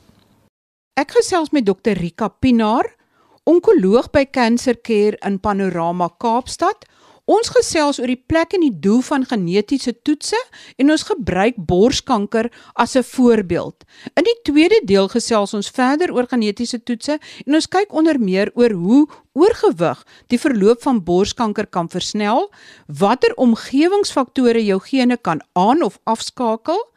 Ek 0.95 1.11
gesels 1.11 1.50
met 1.50 1.66
dokter 1.66 1.97
Rika 1.97 2.28
Pinaar, 2.28 2.97
onkoloog 3.45 4.11
by 4.11 4.25
Cancer 4.31 4.76
Care 4.81 5.16
in 5.26 5.40
Panorama 5.40 6.09
Kaapstad. 6.19 6.85
Ons 7.31 7.52
gesels 7.55 8.00
oor 8.00 8.11
die 8.11 8.19
plek 8.19 8.57
en 8.57 8.64
die 8.64 8.75
doel 8.83 8.99
van 9.07 9.23
genetiese 9.23 9.93
toetse 10.02 10.38
en 10.83 10.91
ons 10.91 11.05
gebruik 11.07 11.55
borskanker 11.71 12.49
as 12.75 12.97
'n 12.97 13.02
voorbeeld. 13.02 13.85
In 14.19 14.25
die 14.25 14.38
tweede 14.43 14.83
deel 14.85 15.09
gesels 15.09 15.55
ons 15.55 15.71
verder 15.71 16.11
oor 16.11 16.26
genetiese 16.26 16.83
toetse 16.83 17.21
en 17.47 17.55
ons 17.55 17.69
kyk 17.69 17.93
onder 17.93 18.19
meer 18.19 18.50
oor 18.55 18.71
hoe 18.71 19.07
oorgewig 19.35 20.05
die 20.26 20.38
verloop 20.38 20.83
van 20.83 21.05
borskanker 21.05 21.67
kan 21.67 21.88
versnel, 21.88 22.50
watter 22.87 23.35
omgewingsfaktore 23.37 24.64
jou 24.64 24.81
gene 24.81 25.17
kan 25.17 25.41
aan 25.52 25.83
of 25.83 25.99
afskakel 26.05 26.91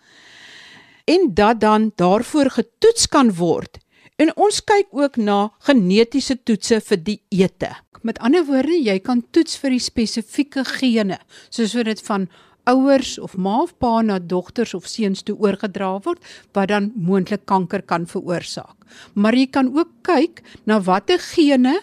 en 1.06 1.34
dat 1.34 1.60
dan 1.60 1.92
daarvoor 1.96 2.50
getoets 2.50 3.08
kan 3.08 3.36
word. 3.36 3.78
En 4.16 4.32
ons 4.40 4.62
kyk 4.64 4.94
ook 4.96 5.18
na 5.20 5.50
genetiese 5.68 6.38
toetse 6.48 6.80
vir 6.88 7.00
die 7.04 7.18
ete. 7.36 7.74
Met 8.06 8.20
ander 8.24 8.46
woorde, 8.48 8.78
jy 8.80 8.96
kan 9.04 9.26
toets 9.36 9.58
vir 9.60 9.76
die 9.76 9.84
spesifieke 9.84 10.64
gene, 10.78 11.18
soos 11.52 11.74
wat 11.76 11.90
dit 11.90 12.04
van 12.06 12.30
ouers 12.72 13.18
of 13.22 13.36
ma 13.38 13.60
of 13.62 13.76
pa 13.78 14.00
na 14.02 14.16
dogters 14.18 14.74
of 14.74 14.88
seuns 14.90 15.22
toe 15.26 15.36
oorgedra 15.38 15.92
word 16.06 16.24
wat 16.56 16.72
dan 16.72 16.90
moontlik 16.96 17.44
kanker 17.46 17.84
kan 17.86 18.08
veroorsaak. 18.10 18.74
Maar 19.14 19.36
jy 19.36 19.46
kan 19.52 19.70
ook 19.76 19.92
kyk 20.08 20.42
na 20.66 20.80
watter 20.80 21.20
gene 21.22 21.76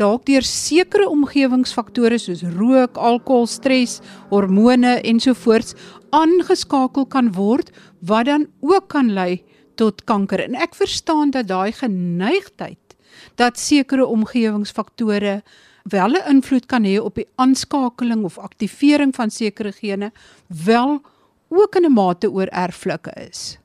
dalk 0.00 0.24
deur 0.30 0.46
sekere 0.46 1.10
omgewingsfaktore 1.10 2.20
soos 2.22 2.46
rook, 2.54 2.96
alkohol, 2.96 3.50
stres, 3.50 3.98
hormone 4.30 5.00
ensovoorts 5.02 5.74
aangeskakel 6.14 7.10
kan 7.10 7.34
word 7.36 7.74
wat 8.00 8.30
dan 8.30 8.46
ook 8.62 8.88
kan 8.94 9.10
lei 9.12 9.42
tot 9.80 10.04
kanker. 10.04 10.42
En 10.44 10.54
ek 10.54 10.76
verstaan 10.76 11.32
dat 11.34 11.48
daai 11.48 11.72
geneigtheid 11.72 12.96
dat 13.40 13.58
sekere 13.58 14.06
omgewingsfaktore 14.06 15.40
wel 15.84 16.12
'n 16.16 16.28
invloed 16.28 16.66
kan 16.66 16.84
hê 16.84 16.98
op 16.98 17.14
die 17.14 17.28
aanskakeling 17.34 18.24
of 18.24 18.38
aktivering 18.38 19.14
van 19.14 19.30
sekere 19.30 19.72
gene 19.72 20.12
wel 20.46 21.00
ook 21.48 21.74
in 21.74 21.84
'n 21.84 21.92
mate 21.92 22.30
oor 22.30 22.46
erflike 22.46 23.12
is. 23.28 23.58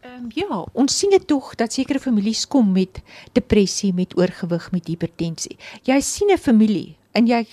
Ehm 0.00 0.24
um, 0.24 0.26
ja, 0.34 0.66
ons 0.72 0.98
sien 0.98 1.10
dit 1.10 1.26
tog 1.26 1.54
dat 1.54 1.72
sekere 1.72 2.00
families 2.00 2.48
kom 2.48 2.72
met 2.72 3.02
depressie, 3.32 3.92
met 3.94 4.16
oorgewig, 4.18 4.70
met 4.70 4.86
hipertensie. 4.86 5.56
Jy 5.82 6.00
sien 6.00 6.32
'n 6.32 6.38
familie 6.38 6.96
en 7.12 7.26
jy 7.26 7.46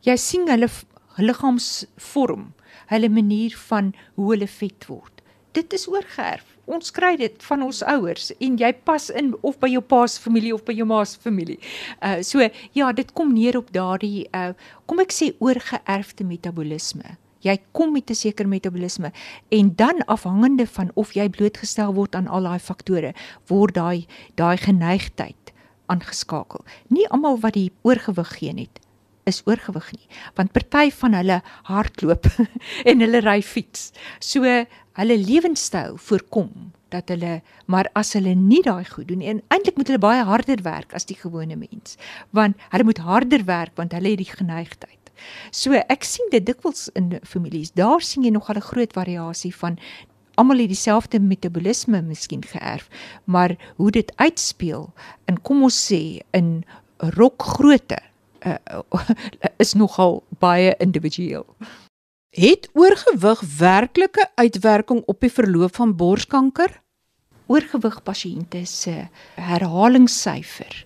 jy 0.00 0.16
sien 0.16 0.48
hulle 0.48 0.68
liggaamsvorm, 1.16 2.52
hulle 2.86 3.08
manier 3.08 3.56
van 3.68 3.94
hoe 4.14 4.30
hulle 4.30 4.48
vet 4.48 4.86
word. 4.86 5.22
Dit 5.52 5.72
is 5.72 5.88
oorgeerf 5.88 6.56
ons 6.70 6.92
kry 6.94 7.16
dit 7.20 7.42
van 7.48 7.62
ons 7.66 7.82
ouers 7.94 8.30
en 8.38 8.58
jy 8.60 8.70
pas 8.86 9.08
in 9.20 9.32
of 9.46 9.58
by 9.62 9.70
jou 9.72 9.82
pa 9.82 10.04
se 10.06 10.20
familie 10.22 10.52
of 10.54 10.64
by 10.66 10.76
jou 10.76 10.86
ma 10.88 11.02
se 11.04 11.18
familie. 11.20 11.58
Uh 12.02 12.20
so 12.26 12.46
ja, 12.76 12.92
dit 12.92 13.12
kom 13.12 13.34
neer 13.34 13.58
op 13.58 13.72
daardie 13.74 14.28
uh 14.34 14.52
kom 14.86 15.02
ek 15.02 15.14
sê 15.14 15.32
oorgeerfde 15.38 16.24
metabolisme. 16.24 17.16
Jy 17.40 17.56
kom 17.72 17.92
met 17.92 18.10
'n 18.10 18.14
sekere 18.14 18.48
metabolisme 18.48 19.12
en 19.48 19.74
dan 19.74 20.04
afhangende 20.06 20.66
van 20.66 20.90
of 20.94 21.14
jy 21.14 21.28
blootgestel 21.28 21.94
word 21.94 22.14
aan 22.14 22.28
al 22.28 22.42
daai 22.42 22.58
faktore, 22.58 23.14
word 23.48 23.74
daai 23.74 24.06
daai 24.34 24.56
geneigtheid 24.56 25.52
aangeskakel. 25.86 26.64
Nie 26.88 27.08
almal 27.08 27.40
wat 27.40 27.54
die 27.54 27.72
oorgewig 27.82 28.38
geen 28.38 28.58
het 28.58 28.80
is 29.28 29.42
oorgewig 29.46 29.92
nie, 29.92 30.06
want 30.34 30.52
party 30.52 30.90
van 30.90 31.14
hulle 31.14 31.40
hardloop 31.68 32.26
en 32.90 33.04
hulle 33.04 33.20
ry 33.24 33.40
fiets. 33.42 33.90
So 34.18 34.44
hulle 34.92 35.18
lewenstyl 35.18 35.96
voorkom 35.96 36.72
dat 36.88 37.08
hulle 37.08 37.40
maar 37.66 37.90
as 37.94 38.12
hulle 38.12 38.34
nie 38.34 38.62
daai 38.62 38.84
goed 38.84 39.08
doen 39.08 39.20
en 39.20 39.42
eintlik 39.48 39.76
moet 39.76 39.86
hulle 39.86 40.02
baie 40.02 40.24
harder 40.24 40.62
werk 40.62 40.94
as 40.94 41.06
die 41.06 41.16
gewone 41.16 41.56
mens, 41.56 41.96
want 42.30 42.56
hulle 42.70 42.84
moet 42.84 42.98
harder 42.98 43.44
werk 43.44 43.76
want 43.76 43.92
hulle 43.92 44.10
het 44.10 44.18
die 44.18 44.34
geneigtheid 44.34 45.00
So 45.50 45.76
ek 45.92 46.06
sien 46.06 46.30
dit 46.32 46.46
dikwels 46.46 46.88
in 46.98 47.18
families. 47.26 47.72
Daar 47.76 48.02
sien 48.04 48.24
jy 48.24 48.32
nogal 48.34 48.56
'n 48.56 48.68
groot 48.70 48.92
variasie 48.92 49.54
van 49.54 49.78
almal 50.34 50.58
het 50.58 50.72
dieselfde 50.72 51.20
metabolisme 51.20 52.02
miskien 52.02 52.44
geërf, 52.44 52.88
maar 53.24 53.56
hoe 53.76 53.90
dit 53.90 54.12
uitspeel 54.16 54.92
in 55.26 55.42
kom 55.42 55.62
ons 55.62 55.92
sê 55.92 56.20
in 56.30 56.64
rokgrootte 56.96 57.98
uh, 58.46 58.56
is 59.64 59.74
nogal 59.74 60.22
baie 60.38 60.74
individueel. 60.78 61.46
Het 62.30 62.68
oorgewig 62.72 63.40
werklike 63.58 64.30
uitwerking 64.34 65.02
op 65.06 65.20
die 65.20 65.32
verloop 65.32 65.74
van 65.74 65.96
borskanker? 65.96 66.82
Oorgewig 67.50 67.96
pasiënte 68.06 68.60
se 68.70 68.92
herhalingssyfer 69.34 70.84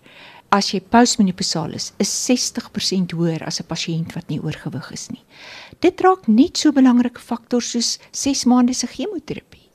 as 0.48 0.70
jy 0.72 0.80
postmenopausal 0.80 1.74
is, 1.76 1.90
is 2.00 2.14
60% 2.30 3.12
hoër 3.12 3.44
as 3.44 3.60
'n 3.60 3.68
pasiënt 3.68 4.14
wat 4.16 4.28
nie 4.28 4.40
oorgewig 4.40 4.90
is 4.92 5.10
nie. 5.10 5.22
Dit 5.80 6.00
raak 6.00 6.26
net 6.26 6.56
so 6.56 6.72
belangrike 6.72 7.20
faktor 7.20 7.60
soos 7.60 7.98
6 8.10 8.44
maande 8.44 8.72
se 8.72 8.86
chemoterapie. 8.86 9.68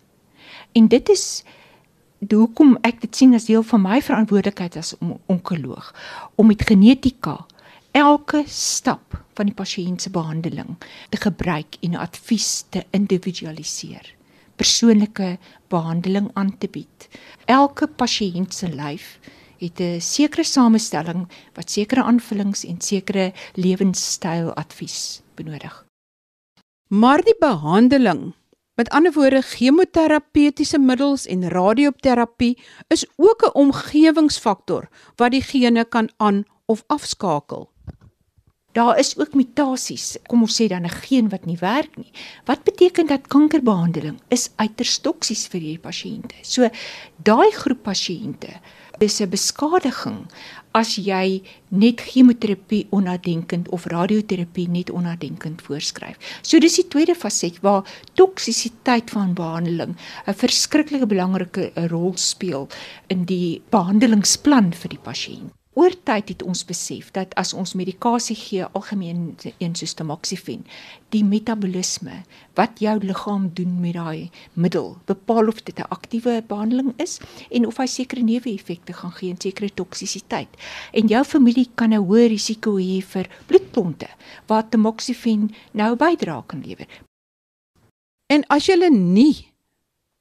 En 0.74 0.88
dit 0.88 1.10
is 1.10 1.44
hoekom 2.30 2.78
ek 2.82 3.02
dit 3.02 3.16
sien 3.16 3.36
as 3.36 3.46
deel 3.46 3.64
van 3.64 3.82
my 3.82 4.02
verantwoordelikheid 4.02 4.76
as 4.76 4.96
onkoloog 5.26 5.94
om 6.36 6.48
met 6.48 6.62
genetika 6.62 7.46
elke 7.92 8.44
stap 8.48 9.24
van 9.34 9.46
die 9.46 9.56
pasiënt 9.56 10.02
se 10.02 10.10
behandeling 10.10 10.78
te 11.10 11.18
gebruik 11.18 11.78
en 11.82 11.96
advies 11.96 12.66
te 12.70 12.86
individualiseer 12.92 14.16
persoonlike 14.60 15.38
behandeling 15.72 16.30
aan 16.34 16.58
te 16.58 16.68
bied. 16.68 17.08
Elke 17.48 17.88
pasiënt 17.88 18.54
se 18.54 18.68
lyf 18.68 19.20
het 19.60 19.80
'n 19.80 20.02
sekere 20.02 20.44
samestelling 20.44 21.28
wat 21.56 21.72
sekere 21.72 22.04
aanvullings 22.04 22.64
en 22.66 22.82
sekere 22.82 23.34
lewenstyl 23.54 24.54
advies 24.54 25.22
benodig. 25.36 25.86
Maar 26.88 27.22
die 27.22 27.36
behandeling, 27.40 28.34
met 28.76 28.90
ander 28.90 29.14
woorde 29.14 29.42
chemoterapeutiese 29.42 30.80
middels 30.80 31.26
en 31.26 31.50
radioterapie 31.50 32.58
is 32.88 33.06
ook 33.16 33.44
'n 33.44 33.54
omgewingsfaktor 33.54 34.90
wat 35.16 35.32
die 35.32 35.44
gene 35.44 35.86
kan 35.86 36.10
aan 36.18 36.46
of 36.66 36.84
afskakel. 36.88 37.70
Daar 38.72 39.00
is 39.00 39.18
ook 39.18 39.34
mutasies, 39.34 40.18
kom 40.30 40.44
ons 40.46 40.62
sê 40.62 40.68
dan 40.70 40.86
'n 40.86 40.90
geen 40.90 41.30
wat 41.30 41.46
nie 41.46 41.58
werk 41.58 41.98
nie. 41.98 42.12
Wat 42.46 42.64
beteken 42.64 43.08
dat 43.08 43.28
kankerbehandeling 43.28 44.20
is 44.28 44.50
uiters 44.56 45.00
toksies 45.00 45.48
vir 45.48 45.62
hierdie 45.62 45.86
pasiënte. 45.90 46.36
So 46.42 46.70
daai 47.24 47.52
groep 47.52 47.84
pasiënte 47.84 48.62
dis 49.00 49.20
'n 49.22 49.30
beskadiging 49.30 50.28
as 50.72 50.96
jy 50.96 51.42
net 51.70 52.02
chemoterapie 52.02 52.88
onnadenkend 52.92 53.70
of 53.70 53.86
radioterapie 53.86 54.70
net 54.70 54.90
onnadenkend 54.90 55.62
voorskryf. 55.62 56.18
So 56.42 56.60
dis 56.60 56.76
die 56.76 56.88
tweede 56.88 57.16
faset 57.16 57.62
waar 57.62 57.84
toksisiteit 58.14 59.10
van 59.10 59.34
behandeling 59.34 59.96
'n 60.28 60.34
verskriklike 60.34 61.08
belangrike 61.08 61.72
rol 61.90 62.14
speel 62.16 62.68
in 63.08 63.26
die 63.26 63.62
behandelingsplan 63.70 64.74
vir 64.74 64.90
die 64.90 65.04
pasiënt 65.04 65.59
oor 65.80 65.96
tyd 66.04 66.34
het 66.34 66.44
ons 66.44 66.66
besef 66.68 67.12
dat 67.16 67.32
as 67.40 67.54
ons 67.56 67.72
medikasie 67.80 68.36
gee 68.36 68.66
algemeen 68.76 69.22
een 69.48 69.76
soos 69.80 69.94
tamoxifen 69.96 70.66
die 71.16 71.24
metabolisme 71.24 72.18
wat 72.60 72.82
jou 72.84 72.98
liggaam 73.00 73.46
doen 73.56 73.78
met 73.80 73.96
daai 73.96 74.30
middel 74.54 74.90
bepaal 75.08 75.48
of 75.48 75.62
dit 75.64 75.80
'n 75.80 75.88
aktiewe 75.96 76.44
behandeling 76.48 76.92
is 76.98 77.20
en 77.50 77.68
of 77.68 77.78
hy 77.78 77.86
sekere 77.86 78.24
neeweffekte 78.24 78.94
gaan 78.94 79.12
gee 79.12 79.30
en 79.30 79.42
sekere 79.42 79.70
toksisiteit. 79.74 80.50
En 80.94 81.08
jou 81.08 81.24
familie 81.24 81.70
kan 81.76 81.94
'n 81.94 82.06
hoë 82.08 82.28
risiko 82.28 82.78
hê 82.78 83.02
vir 83.02 83.30
bloedklonte 83.48 84.10
waar 84.48 84.70
tamoxifen 84.70 85.50
nou 85.72 85.96
bydra 85.96 86.44
kan 86.48 86.62
lewer. 86.66 86.88
En 88.28 88.44
as 88.50 88.66
jy 88.66 88.90
nie 88.90 89.54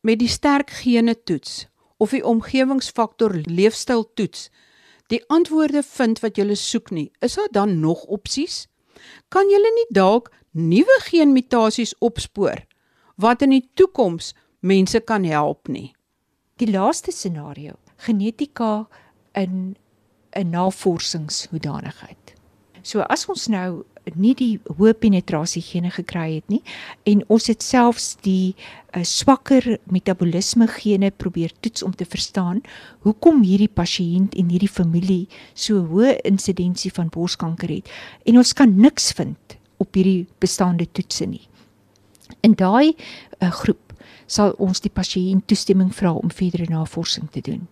met 0.01 0.19
die 0.19 0.29
sterk 0.29 0.71
gene 0.71 1.15
toets 1.25 1.67
of 1.97 2.11
die 2.11 2.25
omgewingsfaktor 2.25 3.43
leefstyl 3.45 4.11
toets 4.15 4.51
die 5.13 5.21
antwoorde 5.33 5.83
vind 5.83 6.21
wat 6.21 6.39
jy 6.39 6.55
soek 6.55 6.91
nie, 6.91 7.11
is 7.25 7.35
daar 7.35 7.53
dan 7.53 7.81
nog 7.81 8.05
opsies? 8.05 8.67
Kan 9.33 9.49
jy 9.51 9.59
nie 9.63 9.87
dalk 9.95 10.31
nuwe 10.53 10.99
geenmutasies 11.09 11.95
opspoor 11.99 12.65
wat 13.17 13.43
in 13.43 13.51
die 13.51 13.65
toekoms 13.75 14.35
mense 14.61 15.01
kan 15.01 15.25
help 15.25 15.69
nie? 15.69 15.93
Die 16.59 16.71
laaste 16.71 17.13
scenario, 17.13 17.79
genetika 17.97 18.89
in 19.33 19.77
'n 20.35 20.51
navorsingshoedanigheid. 20.51 22.28
So 22.89 23.05
as 23.13 23.27
ons 23.29 23.51
nou 23.53 23.85
nie 24.17 24.33
die 24.33 24.55
hoë 24.79 24.95
penetrasie 25.03 25.61
gene 25.61 25.91
gekry 25.93 26.39
het 26.39 26.47
nie 26.49 26.63
en 27.11 27.21
ons 27.29 27.51
het 27.51 27.61
selfs 27.65 28.15
die 28.25 28.55
uh, 28.55 29.03
swakker 29.05 29.75
metabolisme 29.93 30.65
gene 30.79 31.11
probeer 31.13 31.53
toets 31.61 31.85
om 31.85 31.93
te 31.93 32.07
verstaan 32.09 32.63
hoekom 33.05 33.43
hierdie 33.45 33.69
pasiënt 33.69 34.39
en 34.41 34.49
hierdie 34.49 34.71
familie 34.73 35.27
so 35.53 35.83
hoë 35.91 36.15
insidensie 36.31 36.93
van 36.97 37.13
borskanker 37.13 37.75
het 37.75 37.93
en 38.25 38.41
ons 38.41 38.55
kan 38.57 38.73
niks 38.81 39.13
vind 39.19 39.59
op 39.79 39.95
hierdie 39.95 40.25
bestaande 40.41 40.89
toetse 40.91 41.29
nie. 41.29 41.45
In 42.41 42.57
daai 42.57 42.95
uh, 42.95 43.53
groep 43.61 43.88
sal 44.29 44.53
ons 44.61 44.83
die 44.85 44.93
pasiënt 44.93 45.47
toestemming 45.49 45.91
vra 45.97 46.13
om 46.15 46.31
verdere 46.31 46.69
navorsing 46.69 47.31
te 47.33 47.43
doen. 47.45 47.65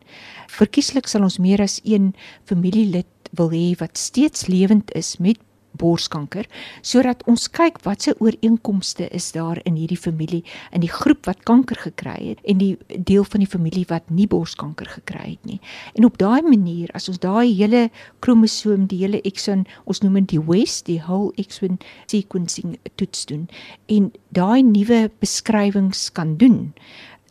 Verkieslik 0.48 1.08
sal 1.08 1.26
ons 1.28 1.38
meer 1.38 1.62
as 1.62 1.78
een 1.84 2.14
familielid 2.48 3.12
wil 3.36 3.52
hê 3.52 3.74
wat 3.80 4.00
steeds 4.00 4.48
lewend 4.48 4.92
is 4.96 5.16
met 5.20 5.38
borskanker 5.76 6.46
sodat 6.82 7.22
ons 7.30 7.48
kyk 7.48 7.80
watse 7.84 8.14
ooreenkomste 8.20 9.08
is 9.14 9.32
daar 9.32 9.60
in 9.64 9.76
hierdie 9.76 10.00
familie 10.00 10.42
in 10.72 10.84
die 10.84 10.92
groep 10.92 11.26
wat 11.26 11.44
kanker 11.48 11.76
gekry 11.76 12.18
het 12.30 12.40
en 12.44 12.58
die 12.58 12.76
deel 12.96 13.24
van 13.24 13.40
die 13.44 13.50
familie 13.50 13.84
wat 13.88 14.10
nie 14.10 14.26
borskanker 14.26 14.86
gekry 14.86 15.36
het 15.36 15.44
nie. 15.44 15.60
En 15.94 16.04
op 16.04 16.18
daai 16.18 16.42
manier 16.42 16.90
as 16.94 17.08
ons 17.08 17.20
daai 17.22 17.52
hele 17.54 17.88
kromosoom, 18.20 18.86
die 18.90 19.02
hele 19.04 19.20
exon, 19.22 19.66
ons 19.84 20.02
noem 20.02 20.20
dit 20.22 20.36
die 20.36 20.42
WES, 20.42 20.82
die 20.86 21.00
whole 21.06 21.32
exon 21.40 21.78
sequencing 22.10 22.78
toets 22.96 23.26
doen 23.26 23.48
en 23.92 24.12
daai 24.34 24.62
nuwe 24.62 25.06
beskrywings 25.20 26.08
kan 26.16 26.36
doen 26.40 26.72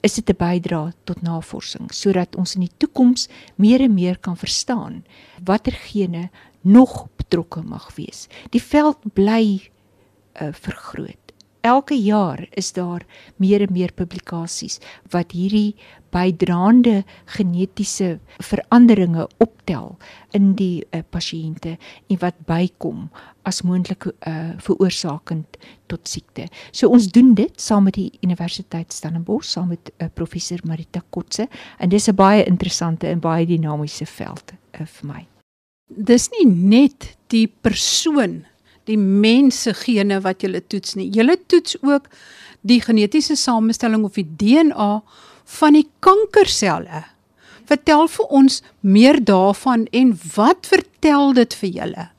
is 0.06 0.14
dit 0.14 0.30
'n 0.30 0.38
bydra 0.38 0.94
tot 1.04 1.22
navorsing 1.22 1.88
sodat 1.92 2.36
ons 2.36 2.56
in 2.56 2.62
die 2.62 2.76
toekoms 2.78 3.28
meer 3.56 3.82
en 3.82 3.94
meer 3.94 4.18
kan 4.18 4.38
verstaan 4.38 5.04
watter 5.44 5.74
gene 5.74 6.30
nog 6.66 7.06
betrokke 7.16 7.62
mag 7.62 7.92
wees. 7.96 8.26
Die 8.50 8.62
veld 8.62 8.98
bly 9.14 9.62
uh, 10.42 10.50
vergroot. 10.52 11.22
Elke 11.66 11.96
jaar 11.98 12.48
is 12.54 12.74
daar 12.74 13.02
meer 13.42 13.62
en 13.66 13.72
meer 13.74 13.94
publikasies 13.94 14.78
wat 15.10 15.34
hierdie 15.34 15.74
bydraende 16.14 17.00
genetiese 17.26 18.20
veranderinge 18.38 19.26
optel 19.42 19.96
in 20.38 20.54
die 20.60 20.86
uh, 20.86 21.02
pasiënte 21.10 21.74
en 22.08 22.22
wat 22.22 22.38
bykom 22.46 23.10
as 23.50 23.64
moontlike 23.66 24.14
uh, 24.30 24.54
veroorsakend 24.62 25.58
tot 25.90 26.06
siekte. 26.10 26.46
So 26.72 26.94
ons 26.94 27.10
doen 27.10 27.34
dit 27.34 27.62
saam 27.62 27.90
met 27.90 27.98
die 27.98 28.12
Universiteit 28.22 28.94
Stellenbosch 28.94 29.50
saam 29.50 29.74
met 29.74 29.90
uh, 29.98 30.10
professor 30.14 30.62
Marita 30.70 31.02
Kotse 31.10 31.50
en 31.78 31.90
dis 31.90 32.10
'n 32.10 32.16
baie 32.16 32.46
interessante 32.46 33.08
en 33.08 33.20
baie 33.20 33.46
dinamiese 33.46 34.06
veld 34.06 34.54
uh, 34.54 34.86
vir 34.86 35.08
my 35.08 35.26
dis 35.88 36.30
nie 36.40 36.48
net 36.50 37.16
die 37.34 37.48
persoon, 37.48 38.44
die 38.86 38.98
mense 38.98 39.74
gene 39.74 40.20
wat 40.22 40.44
jy 40.46 40.62
toets 40.70 40.96
nie. 40.98 41.10
Jy 41.14 41.38
toets 41.48 41.78
ook 41.82 42.10
die 42.66 42.82
genetiese 42.82 43.38
samestelling 43.38 44.06
of 44.06 44.18
die 44.18 44.28
DNA 44.28 45.02
van 45.60 45.78
die 45.78 45.88
kankerselle. 46.06 47.06
Vertel 47.66 48.08
vir 48.10 48.26
ons 48.30 48.62
meer 48.82 49.18
daarvan 49.22 49.88
en 49.92 50.14
wat 50.36 50.70
vertel 50.70 51.34
dit 51.34 51.54
vir 51.62 51.70
julle? 51.70 52.10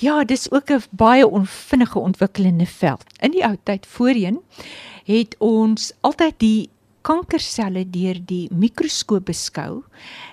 Ja, 0.00 0.24
dis 0.24 0.50
ook 0.50 0.70
'n 0.70 0.82
baie 0.90 1.26
onvinnige 1.26 1.98
ontwikkelende 1.98 2.66
veld. 2.66 3.04
In 3.20 3.30
die 3.30 3.44
ou 3.44 3.56
tyd 3.64 3.86
voorheen 3.86 4.40
het 5.04 5.36
ons 5.38 5.92
altyd 6.00 6.34
die 6.38 6.70
kankerselle 7.06 7.84
deur 7.90 8.18
die 8.26 8.48
mikroskoop 8.52 9.24
beskou 9.30 9.82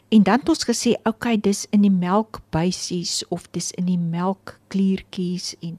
en 0.10 0.23
dan 0.23 0.41
het 0.41 0.49
ons 0.49 0.65
gesê 0.67 0.95
okay 1.08 1.38
dis 1.38 1.65
in 1.75 1.84
die 1.86 1.93
melkbuisies 1.93 3.23
of 3.30 3.47
dis 3.56 3.71
in 3.80 3.88
die 3.89 3.99
melkkliertjies 3.99 5.53
en 5.62 5.77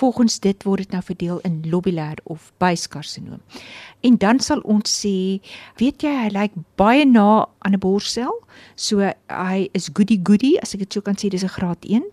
volgens 0.00 0.38
dit 0.40 0.64
word 0.64 0.86
dit 0.86 0.94
nou 0.96 1.02
verdeel 1.04 1.40
in 1.44 1.60
lobulêr 1.68 2.20
of 2.24 2.52
buiskarsinoom. 2.62 3.42
En 4.06 4.16
dan 4.16 4.40
sal 4.40 4.62
ons 4.64 4.88
sê 5.02 5.40
weet 5.80 6.04
jy 6.06 6.14
hy 6.22 6.30
lyk 6.32 6.56
baie 6.80 7.04
na 7.04 7.46
aan 7.60 7.74
'n 7.76 7.82
borsel 7.82 8.32
so 8.76 9.00
hy 9.28 9.68
is 9.74 9.90
goody 9.92 10.20
goody 10.22 10.56
as 10.62 10.74
ek 10.74 10.86
dit 10.86 10.92
so 10.92 11.00
kan 11.00 11.16
sê 11.16 11.28
dis 11.28 11.44
'n 11.44 11.56
graad 11.56 11.84
1 11.84 12.04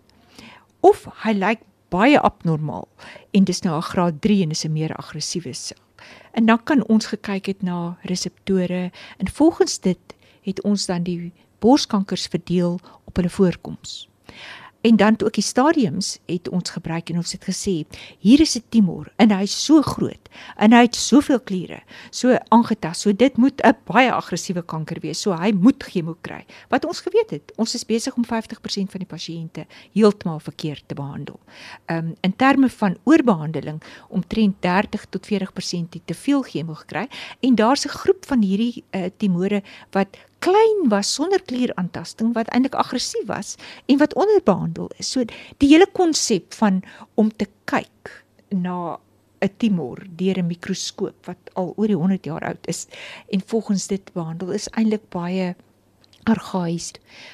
of 0.82 1.08
hy 1.24 1.34
lyk 1.34 1.60
baie 1.90 2.20
abnormaal 2.20 2.88
en 3.32 3.44
dis 3.44 3.62
nou 3.64 3.78
'n 3.78 3.90
graad 3.92 4.22
3 4.22 4.44
en 4.44 4.52
is 4.52 4.66
'n 4.66 4.74
meer 4.74 4.94
aggressiewe 4.96 5.54
sel. 5.54 5.87
En 6.32 6.46
dan 6.46 6.64
kan 6.64 6.86
ons 6.86 7.06
gekyk 7.06 7.46
het 7.46 7.62
na 7.62 7.98
reseptore 8.02 8.92
en 9.18 9.30
volgens 9.32 9.80
dit 9.80 9.98
het 10.42 10.62
ons 10.62 10.86
dan 10.86 11.04
die 11.04 11.32
borskankers 11.60 12.26
verdeel 12.26 12.80
op 13.04 13.16
hulle 13.16 13.30
voorkoms. 13.30 14.10
En 14.82 14.96
dan 14.96 15.16
ook 15.24 15.34
die 15.34 15.44
stadiums 15.44 16.20
het 16.26 16.50
ons 16.50 16.70
gebruik 16.70 17.10
en 17.10 17.16
ons 17.18 17.32
het 17.32 17.44
gesê 17.44 17.86
hier 18.20 18.42
is 18.42 18.56
'n 18.58 18.64
tumor 18.70 19.12
en 19.16 19.32
hy's 19.32 19.66
so 19.66 19.82
groot 19.82 20.30
en 20.56 20.74
hy 20.74 20.82
het 20.82 20.96
soveel 20.96 21.40
kliere 21.40 21.82
so 22.10 22.38
aangetast 22.48 23.02
so 23.02 23.16
dit 23.16 23.38
moet 23.38 23.62
'n 23.64 23.76
baie 23.86 24.12
aggressiewe 24.12 24.62
kanker 24.62 25.00
wees 25.00 25.22
so 25.22 25.34
hy 25.34 25.52
moet 25.52 25.84
chemo 25.84 26.18
kry 26.22 26.46
wat 26.70 26.86
ons 26.86 27.00
geweet 27.00 27.30
het 27.30 27.52
ons 27.56 27.76
is 27.76 27.86
besig 27.86 28.16
om 28.16 28.26
50% 28.26 28.92
van 28.92 29.00
die 29.00 29.14
pasiënte 29.16 29.66
heeltemal 29.94 30.40
verkeerd 30.40 30.84
te 30.88 30.96
behandel. 30.96 31.40
Um 31.86 32.16
in 32.22 32.36
terme 32.36 32.70
van 32.70 32.98
oorbehandeling 33.04 33.82
omtrent 34.10 34.62
30 34.62 35.06
tot 35.10 35.28
40% 35.28 35.94
het 35.94 36.06
te 36.06 36.14
veel 36.14 36.42
chemo 36.42 36.74
gekry 36.74 37.08
en 37.40 37.56
daar's 37.56 37.86
'n 37.86 37.90
groep 37.90 38.26
van 38.26 38.42
hierdie 38.42 38.84
uh, 38.92 39.06
tumore 39.18 39.64
wat 39.92 40.08
klein 40.40 40.90
was 40.90 41.10
sonder 41.14 41.42
klieraantasting 41.42 42.34
wat 42.36 42.50
eintlik 42.54 42.76
aggressief 42.78 43.26
was 43.30 43.56
en 43.88 44.00
wat 44.02 44.16
onderbehandel 44.16 44.90
is. 44.98 45.12
So 45.12 45.26
die 45.62 45.70
hele 45.72 45.88
konsep 45.94 46.54
van 46.60 46.84
om 47.16 47.32
te 47.32 47.48
kyk 47.66 48.24
na 48.50 48.98
'n 49.42 49.54
tumor 49.58 50.02
deur 50.18 50.38
'n 50.40 50.48
mikroskoop 50.48 51.26
wat 51.26 51.38
al 51.54 51.74
oor 51.78 51.88
die 51.88 51.96
100 51.96 52.26
jaar 52.26 52.44
oud 52.44 52.68
is 52.68 52.88
en 53.32 53.42
volgens 53.46 53.88
dit 53.88 54.14
behandel 54.14 54.52
is 54.52 54.70
eintlik 54.70 55.10
baie 55.10 55.56
argaïs. 56.24 56.92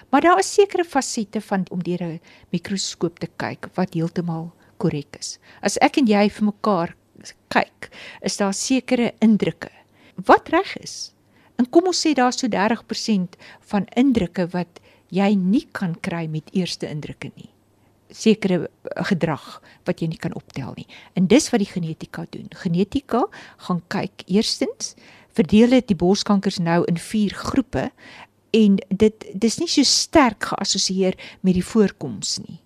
Maar 0.10 0.22
daar 0.22 0.40
is 0.40 0.54
sekere 0.54 0.84
fasette 0.84 1.42
van 1.42 1.66
om 1.72 1.84
deur 1.84 2.04
'n 2.04 2.22
mikroskoop 2.52 3.20
te 3.20 3.30
kyk 3.38 3.70
wat 3.76 3.94
heeltemal 3.94 4.52
korrek 4.78 5.16
is. 5.20 5.40
As 5.62 5.78
ek 5.78 5.98
en 5.98 6.08
jy 6.08 6.30
vir 6.30 6.46
mekaar 6.46 6.96
kyk, 7.48 7.90
is 8.22 8.38
daar 8.38 8.54
sekere 8.54 9.14
indrukke 9.20 9.70
wat 10.16 10.50
reg 10.50 10.78
is 10.78 11.13
En 11.62 11.70
kom 11.70 11.88
ons 11.92 12.00
sê 12.06 12.14
daar's 12.18 12.40
so 12.42 12.50
30% 12.52 13.38
van 13.72 13.88
indrukke 14.00 14.48
wat 14.54 14.82
jy 15.14 15.34
nie 15.38 15.66
kan 15.72 15.96
kry 16.02 16.26
met 16.28 16.50
eerste 16.58 16.90
indrukke 16.90 17.32
nie. 17.36 17.50
Sekere 18.14 18.66
eh, 18.66 19.04
gedrag 19.10 19.62
wat 19.88 20.02
jy 20.02 20.10
nie 20.14 20.22
kan 20.22 20.34
optel 20.38 20.74
nie. 20.78 20.88
En 21.14 21.28
dis 21.28 21.50
wat 21.54 21.62
die 21.62 21.70
genetika 21.70 22.26
doen. 22.30 22.50
Genetika 22.64 23.26
gaan 23.68 23.82
kyk 23.94 24.26
eerstens 24.26 24.96
verdeel 25.34 25.70
dit 25.80 25.88
die 25.90 25.98
borskankers 25.98 26.60
nou 26.62 26.84
in 26.90 26.98
4 26.98 27.34
groepe 27.34 27.90
en 28.54 28.78
dit 28.90 29.26
dis 29.34 29.58
nie 29.62 29.70
so 29.70 29.86
sterk 29.88 30.52
geassosieer 30.52 31.18
met 31.42 31.58
die 31.58 31.66
voorkoms 31.66 32.38
nie 32.46 32.60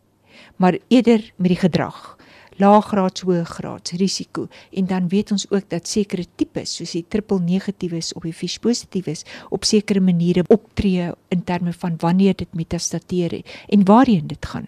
maar 0.57 0.77
eerder 0.87 1.31
met 1.35 1.47
die 1.53 1.61
gedrag 1.61 2.17
laaggraads 2.61 3.21
hoëgraads 3.21 3.91
risiko 4.01 4.47
en 4.71 4.87
dan 4.89 5.07
weet 5.11 5.31
ons 5.31 5.45
ook 5.51 5.69
dat 5.69 5.87
sekere 5.87 6.25
tipes 6.35 6.75
soos 6.79 6.95
die 6.97 7.05
triple 7.07 7.39
negatiefes 7.43 8.13
of 8.17 8.25
die 8.27 8.33
fish 8.33 8.57
positiefes 8.63 9.23
op 9.49 9.65
sekere 9.67 10.01
maniere 10.01 10.43
optree 10.53 11.11
in 11.33 11.43
terme 11.43 11.73
van 11.73 11.97
wanneer 12.01 12.35
dit 12.35 12.53
metastateer 12.53 13.41
en 13.67 13.85
waarheen 13.85 14.27
dit 14.27 14.45
gaan. 14.45 14.67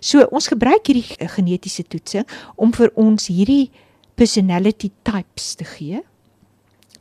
So 0.00 0.26
ons 0.30 0.50
gebruik 0.52 0.86
hierdie 0.86 1.28
genetiese 1.36 1.84
toetsing 1.88 2.28
om 2.56 2.74
vir 2.76 2.92
ons 2.94 3.30
hierdie 3.32 3.70
personality 4.14 4.90
types 5.02 5.54
te 5.56 5.64
gee 5.64 6.02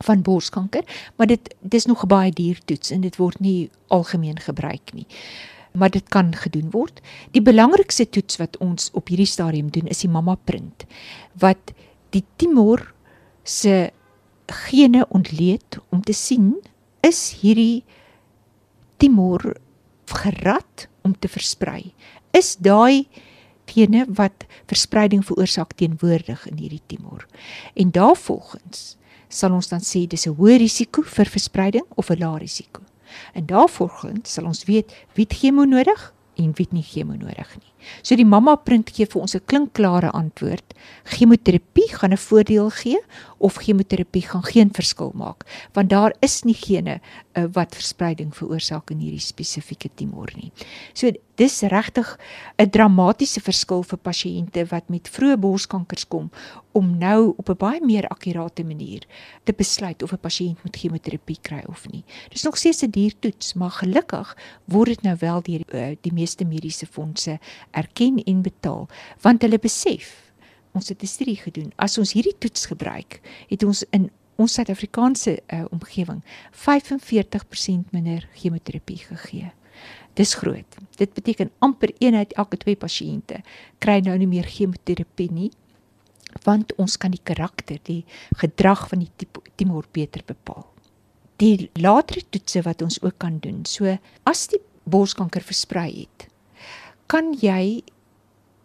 van 0.08 0.22
borskanker, 0.24 0.86
maar 1.18 1.28
dit 1.28 1.56
dis 1.60 1.86
nog 1.86 2.04
'n 2.04 2.08
baie 2.08 2.32
duur 2.32 2.60
toets 2.66 2.92
en 2.92 3.02
dit 3.02 3.16
word 3.16 3.40
nie 3.40 3.70
algemeen 3.88 4.40
gebruik 4.40 4.94
nie 4.94 5.06
maar 5.72 5.90
dit 5.90 6.10
kan 6.10 6.34
gedoen 6.36 6.70
word. 6.72 7.02
Die 7.32 7.42
belangrikste 7.42 8.10
toets 8.10 8.38
wat 8.42 8.58
ons 8.58 8.90
op 8.94 9.08
hierdie 9.08 9.30
stadium 9.30 9.70
doen 9.70 9.88
is 9.88 10.04
die 10.06 10.12
mamma 10.12 10.36
print 10.36 10.86
wat 11.40 11.74
die 12.10 12.24
tumor 12.42 12.94
se 13.44 13.92
gene 14.50 15.06
ontleed 15.10 15.78
om 15.90 16.02
te 16.02 16.14
sien 16.14 16.56
is 17.06 17.40
hierdie 17.42 17.84
tumor 18.98 19.56
gerad 20.10 20.88
om 21.02 21.14
te 21.20 21.30
versprei. 21.30 21.94
Is 22.36 22.56
daai 22.58 23.08
gene 23.70 24.06
wat 24.18 24.46
verspreiding 24.70 25.22
veroorsaak 25.26 25.76
teenwoordig 25.78 26.46
in 26.50 26.58
hierdie 26.58 26.84
tumor. 26.90 27.28
En 27.74 27.92
daarvolgens 27.94 28.98
sal 29.30 29.54
ons 29.54 29.70
dan 29.70 29.82
sê 29.86 30.08
dis 30.08 30.26
'n 30.26 30.36
hoë 30.36 30.58
risiko 30.58 31.02
vir 31.02 31.26
verspreiding 31.26 31.86
of 31.96 32.10
'n 32.10 32.20
lae 32.20 32.40
risiko. 32.40 32.82
En 33.34 33.46
daarvolgens 33.46 34.34
sal 34.34 34.46
ons 34.46 34.64
weet 34.64 34.94
wie 35.14 35.26
het 35.28 35.38
chemo 35.40 35.64
nodig 35.64 36.14
en 36.40 36.54
wie 36.56 36.66
het 36.66 36.76
nie 36.76 36.86
chemo 36.86 37.16
nodig 37.20 37.50
nie. 37.60 37.72
So 38.04 38.16
die 38.20 38.28
mamma 38.28 38.56
print 38.56 38.92
gee 38.96 39.08
vir 39.08 39.22
ons 39.22 39.36
'n 39.36 39.46
klinkklare 39.46 40.12
antwoord. 40.12 40.74
Chemoterapie 41.04 41.90
gaan 41.96 42.14
'n 42.14 42.18
voordeel 42.18 42.70
gee 42.70 43.00
of 43.38 43.56
chemoterapie 43.56 44.22
gaan 44.22 44.44
geen 44.44 44.70
verskil 44.72 45.12
maak, 45.16 45.46
want 45.74 45.90
daar 45.90 46.14
is 46.22 46.44
nie 46.44 46.54
gene 46.56 47.02
uh, 47.34 47.46
wat 47.54 47.76
verspreiding 47.76 48.36
veroorsaak 48.36 48.92
in 48.92 49.00
hierdie 49.00 49.20
spesifieke 49.20 49.90
tumor 49.96 50.32
nie. 50.36 50.52
So 50.94 51.12
dis 51.40 51.62
regtig 51.72 52.18
'n 52.58 52.70
dramatiese 52.70 53.40
verskil 53.40 53.84
vir 53.84 54.00
pasiënte 54.00 54.66
wat 54.72 54.90
met 54.90 55.08
vroeë 55.08 55.38
borskankers 55.40 56.08
kom 56.08 56.30
om 56.72 56.98
nou 56.98 57.34
op 57.38 57.50
'n 57.50 57.58
baie 57.58 57.82
meer 57.82 58.08
akkurate 58.08 58.64
manier 58.64 59.08
te 59.44 59.54
besluit 59.54 60.04
of 60.04 60.12
'n 60.12 60.20
pasiënt 60.28 60.64
moet 60.64 60.76
chemoterapie 60.76 61.40
kry 61.42 61.64
of 61.68 61.88
nie. 61.92 62.04
Dis 62.30 62.44
nog 62.44 62.58
steeds 62.58 62.84
'n 62.84 62.90
duur 62.92 63.14
toets, 63.20 63.54
maar 63.54 63.72
gelukkig 63.72 64.38
word 64.66 64.88
dit 64.88 65.02
nou 65.02 65.16
wel 65.20 65.42
deur 65.42 65.64
die, 65.66 65.74
uh, 65.74 65.96
die 66.02 66.14
meeste 66.14 66.46
mediese 66.46 66.86
fondse 66.86 67.40
erken 67.72 68.24
en 68.24 68.42
betaal 68.42 68.88
want 69.22 69.42
hulle 69.42 69.60
besef 69.60 70.32
ons 70.74 70.90
het 70.90 71.02
'n 71.02 71.08
studie 71.08 71.38
gedoen 71.38 71.72
as 71.76 71.98
ons 71.98 72.14
hierdie 72.14 72.38
toets 72.38 72.66
gebruik 72.66 73.22
het 73.48 73.64
ons 73.64 73.86
in 73.90 74.12
ons 74.36 74.54
Suid-Afrikaanse 74.54 75.40
uh, 75.48 75.66
omgewing 75.70 76.24
45% 76.52 77.92
minder 77.92 78.28
chemoterapie 78.34 78.98
gegee. 78.98 79.52
Dis 80.20 80.34
groot. 80.36 80.78
Dit 80.98 81.14
beteken 81.14 81.52
amper 81.60 81.94
een 82.00 82.16
uit 82.16 82.34
elke 82.34 82.58
twee 82.58 82.76
pasiënte 82.76 83.42
kry 83.80 84.00
nou 84.04 84.18
nie 84.18 84.28
meer 84.28 84.48
chemoterapie 84.48 85.32
nie 85.32 85.52
want 86.46 86.76
ons 86.78 86.98
kan 87.02 87.12
die 87.12 87.24
karakter, 87.26 87.80
die 87.84 88.04
gedrag 88.38 88.88
van 88.92 89.02
die 89.02 89.30
tumor 89.58 89.88
beter 89.92 90.22
bepaal. 90.26 90.68
Die 91.42 91.70
latere 91.80 92.22
toetse 92.30 92.62
wat 92.68 92.84
ons 92.86 93.00
ook 93.02 93.18
kan 93.18 93.40
doen. 93.42 93.64
So 93.66 93.98
as 94.30 94.48
die 94.52 94.62
borskanker 94.90 95.42
versprei 95.46 95.90
het, 96.04 96.28
kan 97.10 97.34
jy 97.42 97.82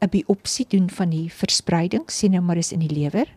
'n 0.05 0.11
biopsie 0.11 0.67
doen 0.69 0.91
van 0.91 1.11
die 1.11 1.31
verspreiding, 1.33 2.05
sien 2.11 2.31
nou 2.33 2.43
maar 2.43 2.57
is 2.57 2.73
in 2.73 2.81
die 2.81 2.95
lewer 2.95 3.29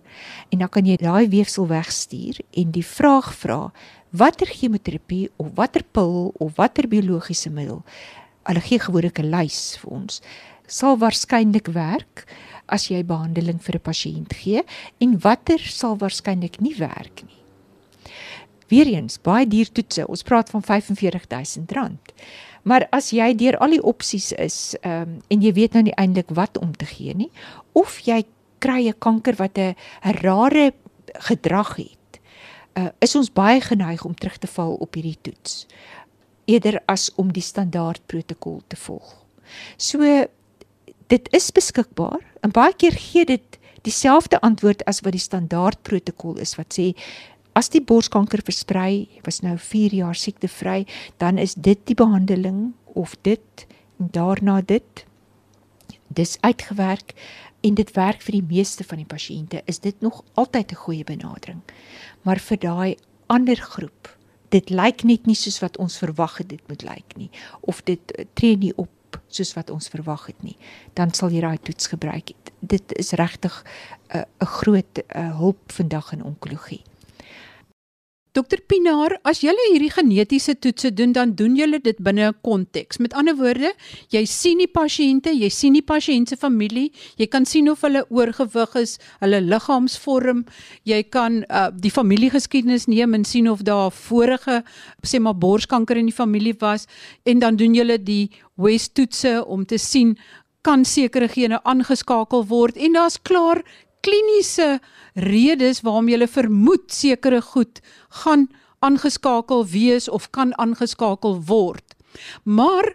en 0.51 0.59
dan 0.59 0.69
kan 0.69 0.85
jy 0.85 0.97
daai 0.97 1.27
weefsel 1.29 1.67
wegstuur 1.67 2.39
en 2.51 2.71
die 2.71 2.85
vraag 2.85 3.33
vra 3.35 3.71
watter 4.09 4.47
chemoterapie 4.47 5.29
of 5.37 5.47
watter 5.55 5.83
pil 5.91 6.33
of 6.37 6.55
watter 6.55 6.87
biologiese 6.87 7.49
middel 7.49 7.83
hulle 8.47 8.61
gee 8.61 8.79
gewoonlik 8.79 9.19
'n 9.19 9.31
lys 9.31 9.77
vir 9.81 9.91
ons 9.91 10.21
sal 10.67 10.97
waarskynlik 10.99 11.67
werk 11.73 12.25
as 12.67 12.89
jy 12.91 13.03
behandeling 13.03 13.59
vir 13.63 13.75
'n 13.75 13.87
pasiënt 13.89 14.33
gee 14.33 14.63
en 14.99 15.19
watter 15.19 15.59
sal 15.59 15.97
waarskynlik 15.97 16.59
nie 16.59 16.75
werk 16.75 17.23
nie. 17.23 17.39
Weereens 18.67 19.17
baie 19.23 19.47
duur 19.47 19.71
toetse. 19.71 20.07
Ons 20.07 20.23
praat 20.23 20.49
van 20.49 20.61
R45000. 20.61 22.13
Maar 22.67 22.87
as 22.91 23.13
jy 23.15 23.31
deur 23.39 23.57
al 23.63 23.77
die 23.77 23.83
opsies 23.83 24.33
is, 24.35 24.75
ehm 24.81 25.01
um, 25.01 25.19
en 25.31 25.43
jy 25.43 25.53
weet 25.55 25.77
nou 25.77 25.83
nie 25.87 25.95
eintlik 25.95 26.33
wat 26.35 26.57
om 26.59 26.73
te 26.75 26.87
gee 26.89 27.15
nie, 27.15 27.31
of 27.73 27.99
jy 28.03 28.25
kry 28.59 28.87
'n 28.89 28.99
kanker 28.99 29.35
wat 29.39 29.57
'n 29.57 29.75
rare 30.23 30.73
gedrag 31.29 31.75
het, 31.77 32.19
uh, 32.77 32.89
is 32.99 33.15
ons 33.15 33.33
baie 33.33 33.61
geneig 33.61 34.05
om 34.05 34.15
terug 34.15 34.37
te 34.37 34.47
val 34.47 34.75
op 34.75 34.93
hierdie 34.93 35.17
toets 35.21 35.65
eerder 36.47 36.79
as 36.87 37.11
om 37.15 37.31
die 37.35 37.43
standaard 37.43 38.01
protokol 38.05 38.61
te 38.67 38.75
volg. 38.79 39.25
So 39.77 40.27
dit 41.07 41.29
is 41.35 41.51
beskikbaar 41.51 42.23
en 42.41 42.51
baie 42.55 42.73
keer 42.75 42.95
gee 42.95 43.25
dit 43.25 43.59
dieselfde 43.87 44.39
antwoord 44.41 44.83
as 44.85 45.01
wat 45.05 45.15
die 45.15 45.23
standaard 45.23 45.81
protokol 45.87 46.39
is 46.43 46.55
wat 46.59 46.75
sê 46.75 46.91
as 47.57 47.71
die 47.73 47.81
borskanker 47.81 48.43
versprei, 48.45 49.07
was 49.25 49.41
nou 49.41 49.55
4 49.57 49.95
jaar 49.97 50.15
siektevry, 50.15 50.85
dan 51.17 51.39
is 51.41 51.55
dit 51.55 51.79
die 51.89 51.97
behandeling 51.97 52.73
of 52.93 53.15
dit 53.25 53.65
en 53.97 54.11
daarna 54.13 54.61
dit. 54.61 55.05
Dis 56.13 56.37
uitgewerk 56.41 57.15
en 57.65 57.73
dit 57.73 57.91
werk 57.95 58.21
vir 58.21 58.37
die 58.37 58.45
meeste 58.45 58.85
van 58.85 59.01
die 59.01 59.09
pasiënte. 59.09 59.63
Is 59.65 59.79
dit 59.79 60.01
nog 60.01 60.23
altyd 60.33 60.71
'n 60.71 60.83
goeie 60.85 61.03
benadering? 61.03 61.61
Maar 62.21 62.39
vir 62.39 62.57
daai 62.57 62.95
ander 63.27 63.57
groep 63.57 64.17
dit 64.49 64.69
lyk 64.69 65.03
net 65.03 65.25
nie 65.25 65.35
soos 65.35 65.59
wat 65.59 65.77
ons 65.77 65.97
verwag 65.97 66.37
het 66.37 66.49
dit 66.49 66.69
moet 66.71 66.83
lyk 66.87 67.15
nie 67.19 67.29
of 67.61 67.81
dit 67.87 68.13
uh, 68.15 68.25
tree 68.33 68.57
nie 68.57 68.73
op 68.75 68.89
soos 69.27 69.53
wat 69.57 69.69
ons 69.69 69.87
verwag 69.87 70.27
het 70.27 70.43
nie, 70.43 70.57
dan 70.93 71.13
sal 71.15 71.31
jy 71.31 71.41
daai 71.41 71.57
toets 71.63 71.87
gebruik. 71.87 72.31
Dit 72.59 72.93
is 72.99 73.11
regtig 73.11 73.63
'n 73.63 74.17
uh, 74.17 74.23
'n 74.41 74.45
groot 74.45 74.99
uh, 74.99 75.37
hulp 75.37 75.71
vandag 75.71 76.11
in 76.11 76.23
onkologie. 76.23 76.83
Dokter 78.37 78.59
Pinaar, 78.69 79.15
as 79.25 79.39
jy 79.41 79.49
hierdie 79.49 79.89
genetiese 79.89 80.53
toetse 80.61 80.91
doen, 80.93 81.09
dan 81.15 81.31
doen 81.33 81.55
jy 81.57 81.65
dit 81.81 81.97
binne 81.97 82.27
'n 82.29 82.35
konteks. 82.45 82.99
Met 82.99 83.13
ander 83.13 83.33
woorde, 83.35 83.73
jy 84.11 84.25
sien 84.25 84.59
die 84.59 84.67
pasiënte, 84.67 85.33
jy 85.33 85.49
sien 85.49 85.73
die 85.73 85.81
pasiënt 85.81 86.29
se 86.29 86.35
familie, 86.37 86.91
jy 87.17 87.25
kan 87.25 87.45
sien 87.45 87.67
of 87.69 87.81
hulle 87.81 88.05
oorgewig 88.09 88.75
is, 88.75 88.99
hulle 89.21 89.41
liggaamsvorm, 89.41 90.45
jy 90.83 91.01
kan 91.09 91.45
uh, 91.49 91.71
die 91.73 91.89
familiegeskiedenis 91.89 92.85
neem 92.85 93.15
en 93.15 93.25
sien 93.25 93.49
of 93.49 93.63
daar 93.63 93.89
vorige 93.91 94.63
sê 95.03 95.19
maar 95.19 95.33
borskanker 95.33 95.97
in 95.97 96.05
die 96.05 96.21
familie 96.23 96.53
was 96.59 96.85
en 97.25 97.39
dan 97.39 97.55
doen 97.55 97.73
jy 97.73 97.97
die 97.97 98.29
West 98.55 98.93
toetse 98.93 99.45
om 99.47 99.65
te 99.65 99.77
sien 99.77 100.17
kan 100.61 100.85
sekere 100.85 101.27
gene 101.27 101.63
aangeskakel 101.63 102.45
word 102.45 102.77
en 102.77 102.93
daar's 102.93 103.17
klaar 103.21 103.63
kliniese 104.07 104.77
redes 105.19 105.83
waarom 105.83 106.07
jy 106.09 106.27
vermoed 106.31 106.87
sekere 106.93 107.41
goed 107.41 107.81
gaan 108.23 108.47
aangeskakel 108.85 109.65
wees 109.67 110.07
of 110.07 110.29
kan 110.31 110.53
aangeskakel 110.61 111.39
word. 111.49 111.95
Maar 112.43 112.93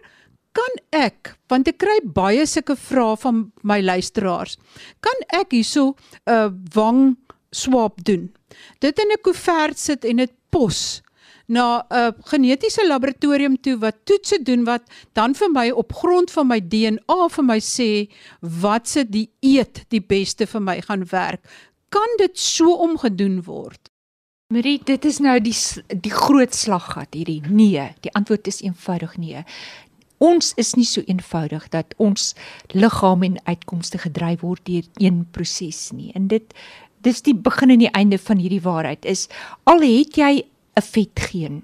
kan 0.53 0.77
ek, 0.93 1.33
want 1.49 1.67
ek 1.69 1.79
kry 1.81 1.97
baie 2.15 2.45
sulke 2.49 2.75
vrae 2.77 3.17
van 3.23 3.45
my 3.65 3.79
luisteraars, 3.81 4.57
kan 5.01 5.25
ek 5.33 5.55
hierso 5.57 5.93
'n 5.93 6.31
uh, 6.33 6.49
wang 6.73 7.17
swab 7.51 8.03
doen? 8.05 8.29
Dit 8.79 8.99
in 8.99 9.11
'n 9.11 9.21
koevert 9.21 9.77
sit 9.77 10.05
en 10.05 10.17
dit 10.17 10.33
pos 10.49 11.01
na 11.45 11.85
'n 11.89 12.13
genetiese 12.23 12.87
laboratorium 12.87 13.61
toe 13.61 13.77
wat 13.77 13.95
toetse 14.03 14.43
doen 14.43 14.63
wat 14.63 14.83
dan 15.13 15.35
vir 15.35 15.51
my 15.51 15.69
op 15.69 15.93
grond 15.93 16.31
van 16.31 16.47
my 16.47 16.59
DNA 16.59 17.27
vir 17.29 17.43
my 17.43 17.59
sê 17.59 18.09
wat 18.41 18.87
se 18.87 19.03
dieet 19.03 19.85
die 19.89 20.01
beste 20.01 20.47
vir 20.47 20.61
my 20.61 20.81
gaan 20.81 21.05
werk. 21.11 21.41
Kan 21.89 22.17
dit 22.17 22.39
so 22.39 22.73
omgedoen 22.73 23.43
word? 23.43 23.89
Marie, 24.53 24.79
dit 24.85 25.05
is 25.05 25.19
nou 25.19 25.39
die 25.41 25.55
die 25.87 26.13
groot 26.13 26.53
slaggat 26.53 27.13
hierdie. 27.13 27.41
Nee, 27.49 27.87
die 28.05 28.13
antwoord 28.13 28.47
is 28.47 28.61
eenvoudig 28.61 29.17
nee. 29.17 29.43
Ons 30.23 30.53
is 30.61 30.73
nie 30.77 30.85
so 30.85 31.01
eenvoudig 31.07 31.67
dat 31.73 31.93
ons 31.97 32.33
liggaam 32.71 33.23
en 33.23 33.39
uitkomste 33.43 33.97
gedryf 33.97 34.41
word 34.45 34.61
deur 34.65 34.85
een 35.01 35.23
proses 35.31 35.91
nie. 35.91 36.11
En 36.15 36.27
dit 36.27 36.53
dis 37.03 37.21
die 37.25 37.35
begin 37.35 37.73
en 37.73 37.81
die 37.83 37.91
einde 37.91 38.17
van 38.17 38.39
hierdie 38.39 38.61
waarheid 38.63 39.05
is 39.05 39.27
al 39.67 39.81
het 39.83 40.17
jy 40.17 40.43
'n 40.75 40.81
vetgeen 40.81 41.63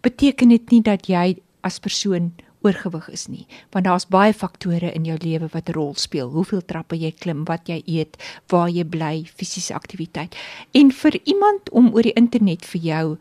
beteken 0.00 0.48
dit 0.48 0.70
nie 0.70 0.82
dat 0.82 1.06
jy 1.06 1.36
as 1.60 1.78
persoon 1.78 2.32
oorgewig 2.62 3.08
is 3.10 3.26
nie 3.28 3.46
want 3.74 3.86
daar's 3.86 4.06
baie 4.06 4.32
faktore 4.34 4.92
in 4.94 5.04
jou 5.04 5.18
lewe 5.22 5.48
wat 5.52 5.68
'n 5.68 5.76
rol 5.78 5.94
speel 5.94 6.30
hoeveel 6.30 6.64
trappe 6.64 6.96
jy 6.96 7.12
klim 7.12 7.44
wat 7.44 7.68
jy 7.68 7.82
eet 7.86 8.16
waar 8.48 8.68
jy 8.68 8.84
bly 8.84 9.24
fisiese 9.24 9.74
aktiwiteit 9.74 10.36
en 10.72 10.90
vir 10.90 11.20
iemand 11.24 11.70
om 11.70 11.94
oor 11.94 12.02
die 12.02 12.18
internet 12.22 12.64
vir 12.64 12.80
jou 12.80 13.18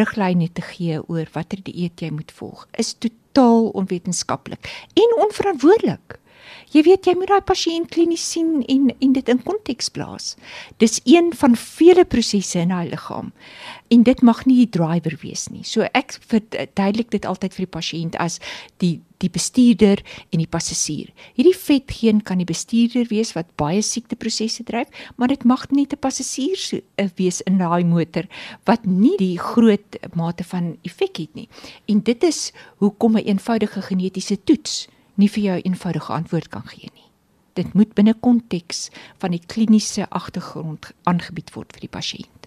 riglyne 0.00 0.48
te 0.52 0.62
gee 0.62 1.00
oor 1.08 1.26
watter 1.32 1.60
dieet 1.64 2.00
jy 2.00 2.10
moet 2.10 2.32
volg 2.32 2.66
is 2.72 2.94
totaal 2.94 3.68
onwetenskaplik 3.68 4.68
en 4.94 5.20
onverantwoordelik 5.24 6.18
Jy 6.72 6.82
weet 6.84 7.06
jy 7.08 7.14
moet 7.16 7.30
daai 7.30 7.44
pasiënt 7.48 7.88
klinies 7.92 8.24
sien 8.32 8.60
en 8.68 8.90
en 8.92 9.12
dit 9.16 9.30
in 9.32 9.40
konteks 9.44 9.88
plaas. 9.92 10.34
Dis 10.82 10.98
een 11.08 11.30
van 11.40 11.56
vele 11.56 12.04
prosesse 12.04 12.60
in 12.60 12.74
daai 12.74 12.90
liggaam. 12.90 13.32
En 13.88 14.02
dit 14.02 14.22
mag 14.22 14.44
nie 14.44 14.56
die 14.66 14.70
driver 14.78 15.16
wees 15.22 15.46
nie. 15.48 15.64
So 15.64 15.86
ek 15.96 16.18
verduidelik 16.28 17.10
dit 17.10 17.26
altyd 17.26 17.54
vir 17.56 17.64
die 17.64 17.74
pasiënt 17.78 18.18
as 18.20 18.38
die 18.84 18.98
die 19.18 19.30
bestuurder 19.34 19.98
en 20.30 20.38
die 20.38 20.46
passasier. 20.46 21.08
Hierdie 21.34 21.56
vetgeen 21.58 22.20
kan 22.22 22.38
die 22.38 22.46
bestuurder 22.46 23.08
wees 23.10 23.32
wat 23.34 23.48
baie 23.58 23.80
siekteprosesse 23.82 24.62
dryf, 24.68 24.92
maar 25.16 25.32
dit 25.32 25.42
mag 25.44 25.64
net 25.70 25.92
'n 25.92 25.98
passasier 25.98 26.58
uh, 26.70 27.08
wees 27.16 27.40
in 27.40 27.58
daai 27.58 27.84
motor 27.84 28.28
wat 28.64 28.86
nie 28.86 29.16
die 29.18 29.38
groot 29.38 29.98
mate 30.14 30.44
van 30.44 30.76
effek 30.82 31.16
het 31.16 31.34
nie. 31.34 31.48
En 31.88 32.00
dit 32.00 32.22
is 32.22 32.52
hoekom 32.78 33.16
'n 33.16 33.26
eenvoudige 33.26 33.82
genetiese 33.82 34.38
toets 34.44 34.86
nie 35.16 35.28
vir 35.28 35.42
jou 35.42 35.56
'n 35.58 35.66
eenvoudige 35.66 36.12
antwoord 36.12 36.48
kan 36.48 36.66
gee 36.66 36.90
nie. 36.94 37.10
Dit 37.54 37.74
moet 37.74 37.94
binne 37.94 38.14
konteks 38.14 38.90
van 39.18 39.30
die 39.30 39.42
kliniese 39.46 40.06
agtergrond 40.10 40.92
aangebied 41.02 41.50
word 41.54 41.72
vir 41.72 41.80
die 41.80 41.96
pasiënt. 41.98 42.37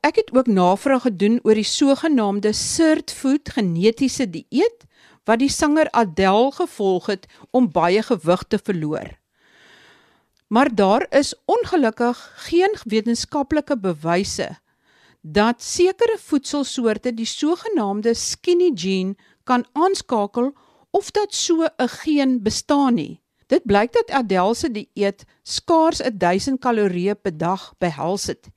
Ek 0.00 0.14
het 0.14 0.30
ook 0.30 0.46
navraag 0.46 1.02
gedoen 1.02 1.40
oor 1.42 1.58
die 1.58 1.66
sogenaamde 1.66 2.52
Sirt 2.54 3.10
Food 3.10 3.50
genetiese 3.50 4.28
dieet 4.30 4.84
wat 5.26 5.40
die 5.42 5.50
sanger 5.50 5.90
Adele 5.90 6.52
gevolg 6.54 7.08
het 7.10 7.26
om 7.50 7.66
baie 7.72 8.02
gewig 8.02 8.44
te 8.48 8.60
verloor. 8.62 9.10
Maar 10.46 10.70
daar 10.74 11.06
is 11.10 11.34
ongelukkig 11.44 12.20
geen 12.46 12.78
wetenskaplike 12.84 13.78
bewyse 13.78 14.48
dat 15.20 15.62
sekere 15.62 16.16
voedselsoorte 16.18 17.10
die 17.14 17.26
sogenaamde 17.26 18.14
skinny 18.14 18.70
gene 18.74 19.16
kan 19.44 19.66
aanskakel 19.72 20.52
of 20.90 21.10
dat 21.10 21.34
so 21.34 21.66
'n 21.66 21.88
geen 21.88 22.42
bestaan 22.42 22.94
nie. 22.94 23.20
Dit 23.46 23.64
blyk 23.64 23.92
dat 23.92 24.10
Adele 24.10 24.54
se 24.54 24.70
dieet 24.70 25.24
skaars 25.42 26.00
1000 26.14 26.60
kalorieë 26.60 27.14
per 27.14 27.36
dag 27.38 27.74
behels 27.78 28.26
het 28.26 28.48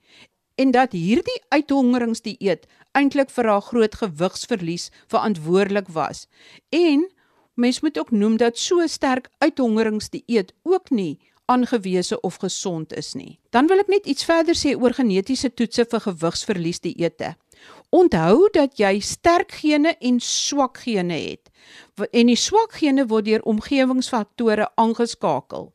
en 0.62 0.71
dat 0.76 0.93
hierdie 0.93 1.39
uithongeringsdieet 1.50 2.67
eintlik 2.97 3.32
vir 3.34 3.50
haar 3.50 3.65
groot 3.65 3.95
gewigsverlies 3.97 4.89
verantwoordelik 5.10 5.89
was. 5.95 6.28
En 6.69 7.08
mens 7.54 7.82
moet 7.82 8.00
ook 8.00 8.12
noem 8.12 8.38
dat 8.38 8.58
so 8.58 8.88
sterk 8.88 9.30
uithongeringsdieet 9.38 10.54
ook 10.63 10.89
nie 10.89 11.19
aangewese 11.45 12.19
of 12.21 12.36
gesond 12.36 12.93
is 12.93 13.13
nie. 13.13 13.39
Dan 13.50 13.67
wil 13.67 13.82
ek 13.84 13.89
net 13.91 14.06
iets 14.08 14.26
verder 14.28 14.56
sê 14.56 14.76
oor 14.78 14.95
genetiese 14.95 15.52
toetse 15.54 15.86
vir 15.91 16.04
gewigsverlies 16.06 16.80
dieete. 16.86 17.34
Onthou 17.91 18.47
dat 18.56 18.80
jy 18.80 19.00
sterk 19.04 19.58
gene 19.60 19.95
en 20.00 20.21
swak 20.24 20.80
gene 20.86 21.17
het. 21.17 21.52
En 22.12 22.32
die 22.32 22.39
swak 22.39 22.78
gene 22.80 23.06
word 23.10 23.28
deur 23.28 23.43
omgewingsfaktore 23.43 24.69
aangeskakel. 24.80 25.71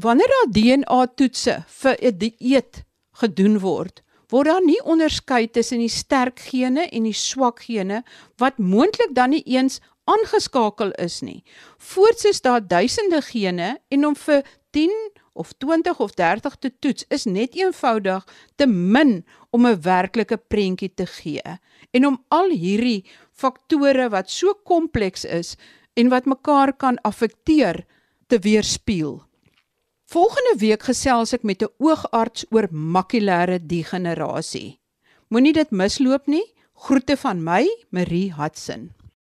Wanneer 0.00 0.32
daar 0.32 0.50
DNA-toetse 0.56 1.62
vir 1.82 1.96
'n 2.00 2.18
dieet 2.18 2.84
gedoen 3.20 3.58
word, 3.58 4.03
word 4.30 4.46
daar 4.46 4.64
nie 4.64 4.80
onderskei 4.84 5.46
tussen 5.50 5.78
die 5.78 5.92
sterk 5.92 6.40
gene 6.40 6.88
en 6.90 7.08
die 7.08 7.16
swak 7.16 7.64
gene 7.66 8.02
wat 8.38 8.58
moontlik 8.58 9.14
dan 9.14 9.30
nie 9.30 9.42
eens 9.46 9.80
aangeskakel 10.04 10.92
is 11.00 11.20
nie. 11.22 11.42
Voorts 11.78 12.24
is 12.24 12.40
daar 12.40 12.60
duisende 12.60 13.22
gene 13.22 13.78
en 13.88 14.06
om 14.06 14.16
vir 14.16 14.42
10 14.76 14.92
of 15.34 15.52
20 15.58 16.00
of 16.00 16.14
30 16.14 16.56
te 16.58 16.70
toets 16.78 17.04
is 17.08 17.24
net 17.24 17.54
eenvoudig 17.58 18.24
te 18.56 18.66
min 18.66 19.24
om 19.50 19.66
'n 19.66 19.80
werklike 19.82 20.36
prentjie 20.36 20.94
te 20.94 21.06
gee. 21.06 21.58
En 21.90 22.06
om 22.06 22.24
al 22.28 22.50
hierdie 22.50 23.04
faktore 23.32 24.08
wat 24.08 24.30
so 24.30 24.54
kompleks 24.54 25.24
is 25.24 25.56
en 25.94 26.08
wat 26.08 26.24
mekaar 26.24 26.72
kan 26.72 26.98
affekteer 27.02 27.84
te 28.26 28.38
weerspieël. 28.38 29.22
Volgende 30.14 30.54
week 30.62 30.84
gesels 30.86 31.32
ek 31.34 31.42
met 31.42 31.62
'n 31.62 31.72
oogarts 31.82 32.44
oor 32.54 32.68
makulêre 32.70 33.58
degenerasie. 33.58 34.78
Moenie 35.28 35.52
dit 35.52 35.70
misloop 35.70 36.26
nie. 36.30 36.44
Groete 36.86 37.16
van 37.16 37.42
my, 37.42 37.66
Marie 37.90 38.30
Hudson. 38.38 38.92